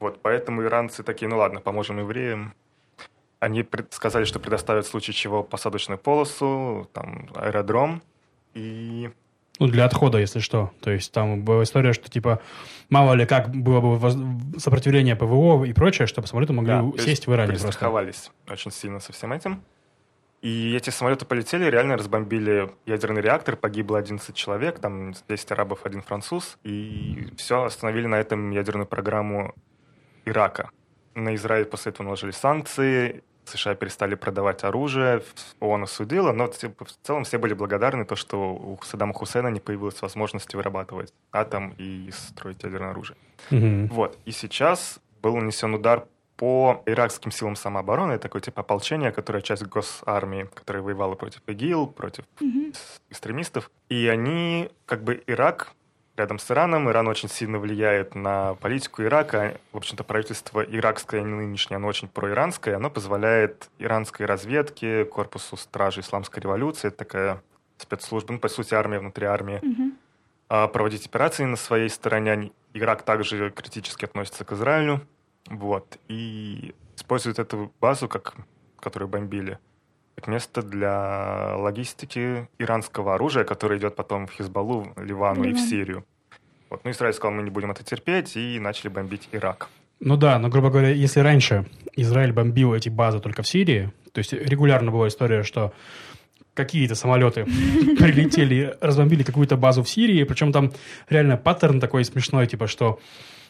[0.00, 2.54] Вот, поэтому иранцы такие, ну ладно, поможем евреям.
[3.38, 8.02] Они сказали, что предоставят в случае чего посадочную полосу, там, аэродром,
[8.54, 9.12] и
[9.66, 10.72] ну, для отхода, если что.
[10.80, 12.40] То есть там была история, что типа
[12.88, 14.16] мало ли как было бы воз...
[14.58, 17.68] сопротивление ПВО и прочее, чтобы самолеты могли да, сесть в Иране просто.
[18.48, 19.62] очень сильно со всем этим.
[20.42, 26.02] И эти самолеты полетели, реально разбомбили ядерный реактор, погибло 11 человек, там 10 арабов, один
[26.02, 29.54] француз, и все, остановили на этом ядерную программу
[30.24, 30.70] Ирака.
[31.14, 35.22] На Израиль после этого наложили санкции, США перестали продавать оружие,
[35.60, 39.60] ООН осудила, но типа, в целом все были благодарны то, что у Саддама Хусейна не
[39.60, 43.16] появилась возможности вырабатывать атом и строить ядерное оружие.
[43.50, 43.88] Mm-hmm.
[43.88, 44.18] Вот.
[44.24, 50.48] И сейчас был нанесен удар по иракским силам самообороны, такое типа ополчение, которое часть госармии,
[50.54, 52.76] которая воевала против ИГИЛ, против mm-hmm.
[53.10, 53.70] экстремистов.
[53.88, 55.72] И они, как бы Ирак
[56.16, 56.88] рядом с Ираном.
[56.90, 59.58] Иран очень сильно влияет на политику Ирака.
[59.72, 62.76] В общем-то, правительство иракское, нынешнее, оно очень проиранское.
[62.76, 67.42] Оно позволяет иранской разведке, корпусу стражи исламской революции, это такая
[67.78, 70.68] спецслужба, ну, по сути, армия внутри армии, mm-hmm.
[70.68, 72.52] проводить операции на своей стороне.
[72.74, 75.00] Ирак также критически относится к Израилю.
[75.46, 75.98] Вот.
[76.08, 78.34] И использует эту базу, как,
[78.78, 79.58] которую бомбили,
[80.22, 85.50] как место для логистики иранского оружия, которое идет потом в Хизбаллу, Ливану Ливан.
[85.50, 86.04] и в Сирию.
[86.70, 86.84] Вот.
[86.84, 89.68] Ну, Израиль сказал, мы не будем это терпеть, и начали бомбить Ирак.
[89.98, 91.66] Ну да, но, грубо говоря, если раньше
[91.96, 95.72] Израиль бомбил эти базы только в Сирии, то есть регулярно была история, что
[96.54, 97.44] какие-то самолеты
[97.98, 100.72] прилетели, разбомбили какую-то базу в Сирии, причем там
[101.08, 103.00] реально паттерн такой смешной, типа, что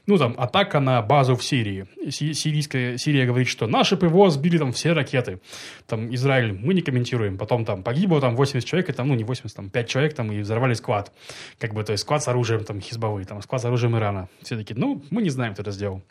[0.06, 1.86] ну, там, атака на базу в Сирии.
[2.10, 5.40] Сирийская, Сирия говорит, что наши ПВО сбили там все ракеты.
[5.86, 7.38] Там, Израиль, мы не комментируем.
[7.38, 10.32] Потом там погибло там 80 человек, и там, ну, не 80, там 5 человек, там,
[10.32, 11.12] и взорвали склад.
[11.58, 14.28] Как бы, то есть, склад с оружием, там, Хизбаллы, там, склад с оружием Ирана.
[14.42, 16.02] Все таки ну, мы не знаем, кто это сделал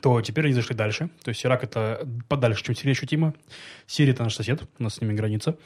[0.00, 1.10] то теперь они зашли дальше.
[1.22, 3.34] То есть Ирак это подальше, чем Сирия ощутимо.
[3.86, 5.56] Сирия это наш сосед, у нас с ними граница.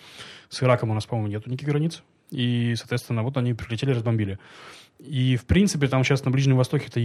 [0.49, 2.03] С Ираком у нас, по-моему, нету никаких границ.
[2.31, 4.39] И, соответственно, вот они прилетели, разбомбили.
[4.99, 7.01] И, в принципе, там сейчас на Ближнем Востоке это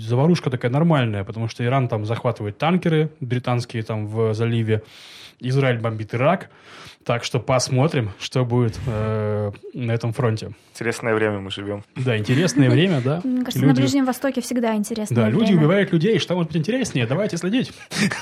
[0.00, 4.82] заварушка такая нормальная, потому что Иран там захватывает танкеры британские там в заливе,
[5.40, 6.50] Израиль бомбит Ирак.
[7.04, 10.50] Так что посмотрим, что будет э, на этом фронте.
[10.74, 11.82] Интересное время мы живем.
[11.96, 13.20] Да, интересное время, да.
[13.24, 13.68] Мне кажется, люди...
[13.68, 15.16] на Ближнем Востоке всегда интересно.
[15.16, 16.18] Да, люди убивают людей.
[16.18, 17.06] Что может быть интереснее?
[17.06, 17.72] Давайте следить.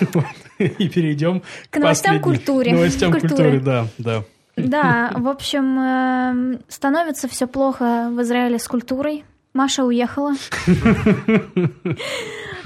[0.59, 2.71] И перейдем к новостям культуры.
[2.71, 4.25] Новостям культуры, да, да.
[4.57, 9.25] Да, в общем, эм, становится все плохо в Израиле с культурой.
[9.53, 10.33] Маша уехала.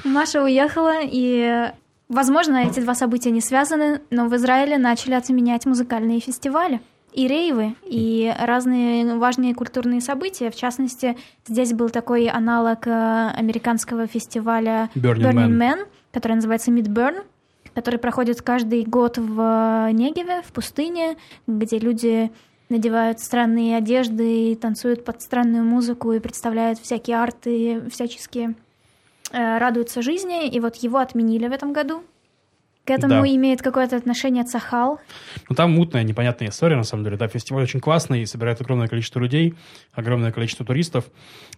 [0.04, 1.70] Маша уехала, и,
[2.08, 6.80] возможно, эти два события не связаны, но в Израиле начали отменять музыкальные фестивали
[7.12, 10.50] и рейвы, и разные важные культурные события.
[10.50, 11.16] В частности,
[11.46, 15.58] здесь был такой аналог э, американского фестиваля Burning, Burning Man.
[15.58, 17.24] Man, который называется Midburn
[17.74, 21.16] который проходит каждый год в Негеве, в пустыне,
[21.46, 22.30] где люди
[22.68, 28.54] надевают странные одежды, танцуют под странную музыку и представляют всякие арты, всяческие
[29.32, 30.48] э, радуются жизни.
[30.48, 32.02] И вот его отменили в этом году.
[32.84, 33.28] К этому да.
[33.28, 35.00] имеет какое-то отношение Цахал.
[35.48, 37.16] Ну, там мутная, непонятная история, на самом деле.
[37.16, 39.54] Да, фестиваль очень классный, собирает огромное количество людей,
[39.92, 41.04] огромное количество туристов.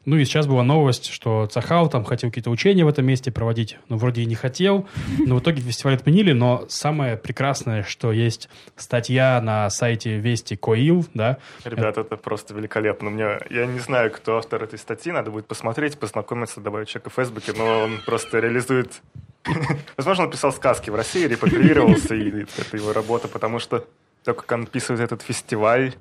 [0.04, 3.78] Ну, и сейчас была новость, что Цахал там хотел какие-то учения в этом месте проводить,
[3.88, 4.88] но вроде и не хотел.
[5.18, 11.06] Но в итоге фестиваль отменили, но самое прекрасное, что есть статья на сайте Вести Коил,
[11.14, 11.38] да.
[11.64, 13.10] Ребята, это просто великолепно.
[13.10, 17.14] Мне, я не знаю, кто автор этой статьи, надо будет посмотреть, познакомиться, добавить человека в
[17.14, 19.02] Фейсбуке, но он просто реализует
[19.96, 23.86] Возможно, он писал сказки в России, репатриировался, и это его работа, потому что
[24.24, 25.94] то, как он описывает этот фестиваль,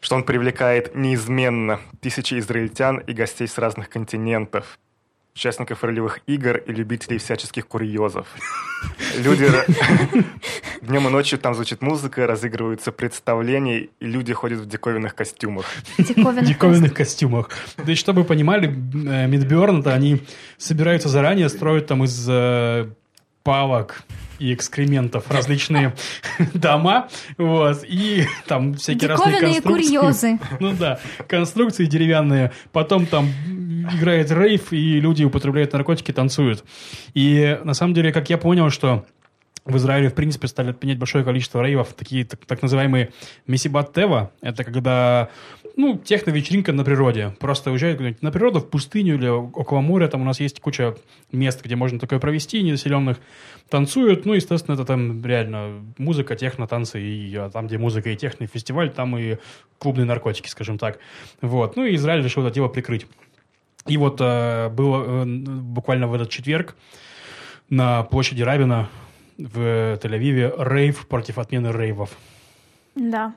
[0.00, 4.78] что он привлекает неизменно тысячи израильтян и гостей с разных континентов
[5.38, 8.26] участников ролевых игр и любителей всяческих курьезов.
[9.18, 9.48] Люди...
[10.82, 15.66] Днем и ночью там звучит музыка, разыгрываются представления, и люди ходят в диковинных костюмах.
[15.98, 17.50] Диковинных костюмах.
[17.76, 20.22] То есть, чтобы вы понимали, Мидберн, это они
[20.56, 22.88] собираются заранее, строят там из э,
[23.42, 24.02] палок
[24.38, 25.94] и экскрементов различные
[26.54, 29.96] дома, вот, и там всякие разные конструкции.
[29.96, 30.38] курьезы.
[30.60, 32.52] Ну да, конструкции деревянные.
[32.72, 33.30] Потом там
[33.92, 36.64] играет рейв, и люди употребляют наркотики, танцуют.
[37.14, 39.04] И на самом деле, как я понял, что
[39.68, 43.10] в Израиле, в принципе, стали отменять большое количество рейвов, такие так, так называемые
[43.46, 44.30] месибат тева.
[44.40, 45.28] Это когда,
[45.78, 47.36] ну, техно-вечеринка на природе.
[47.38, 50.08] Просто уезжают куда-нибудь на природу, в пустыню или около моря.
[50.08, 50.96] Там у нас есть куча
[51.30, 53.18] мест, где можно такое провести, ненаселенных.
[53.68, 57.00] Танцуют, ну, естественно, это там реально музыка, техно, танцы.
[57.00, 59.36] И а там, где музыка и техно, и фестиваль, там и
[59.78, 60.98] клубные наркотики, скажем так.
[61.42, 61.76] Вот.
[61.76, 63.06] Ну, и Израиль решил это дело прикрыть.
[63.86, 66.74] И вот э, было э, буквально в этот четверг
[67.70, 68.88] на площади Рабина
[69.38, 72.10] в Тель-Авиве рейв против отмены рейвов.
[72.96, 73.32] Да.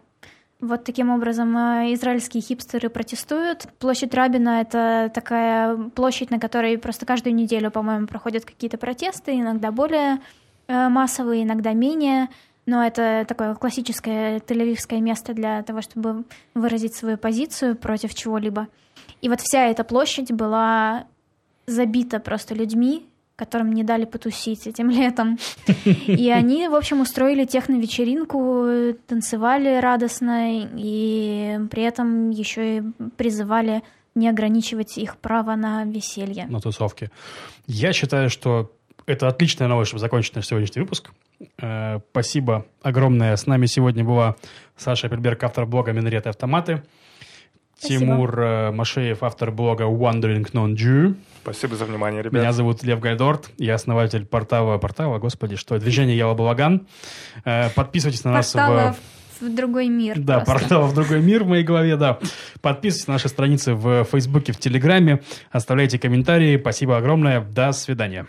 [0.62, 3.68] Вот таким образом э, израильские хипстеры протестуют.
[3.80, 9.72] Площадь Рабина— это такая площадь, на которой просто каждую неделю, по-моему, проходят какие-то протесты, иногда
[9.72, 10.20] более
[10.68, 12.30] э, массовые, иногда менее.
[12.68, 18.68] Но это такое классическое тель-авивское место для того, чтобы выразить свою позицию против чего-либо.
[19.22, 21.06] И вот вся эта площадь была
[21.66, 23.08] забита просто людьми,
[23.42, 25.40] которым не дали потусить этим летом.
[26.08, 32.84] И они, в общем, устроили техно-вечеринку, танцевали радостно, и при этом еще и
[33.18, 33.82] призывали
[34.14, 36.46] не ограничивать их право на веселье.
[36.50, 37.10] На тусовки.
[37.66, 38.72] Я считаю, что
[39.08, 41.12] это отличная новость, чтобы закончить наш сегодняшний выпуск.
[41.60, 43.36] Э, спасибо огромное.
[43.36, 44.36] С нами сегодня была
[44.78, 46.84] Саша Пельберг, автор блога «Минареты автоматы».
[47.80, 51.16] Тимур э, Машеев, автор блога Wandering Non-Jew.
[51.44, 52.42] Спасибо за внимание, ребят.
[52.42, 56.88] Меня зовут Лев Гайдорт, я основатель портала, портала, господи, что, движение Яла Балаган.
[57.46, 58.96] Э, подписывайтесь на нас в
[59.42, 60.20] в другой мир.
[60.20, 60.52] Да, просто.
[60.54, 62.20] портал в другой мир в моей голове, да.
[62.62, 66.58] Подписывайтесь на наши страницы в Фейсбуке, в Телеграме, оставляйте комментарии.
[66.58, 67.42] Спасибо огромное.
[67.42, 68.28] До свидания.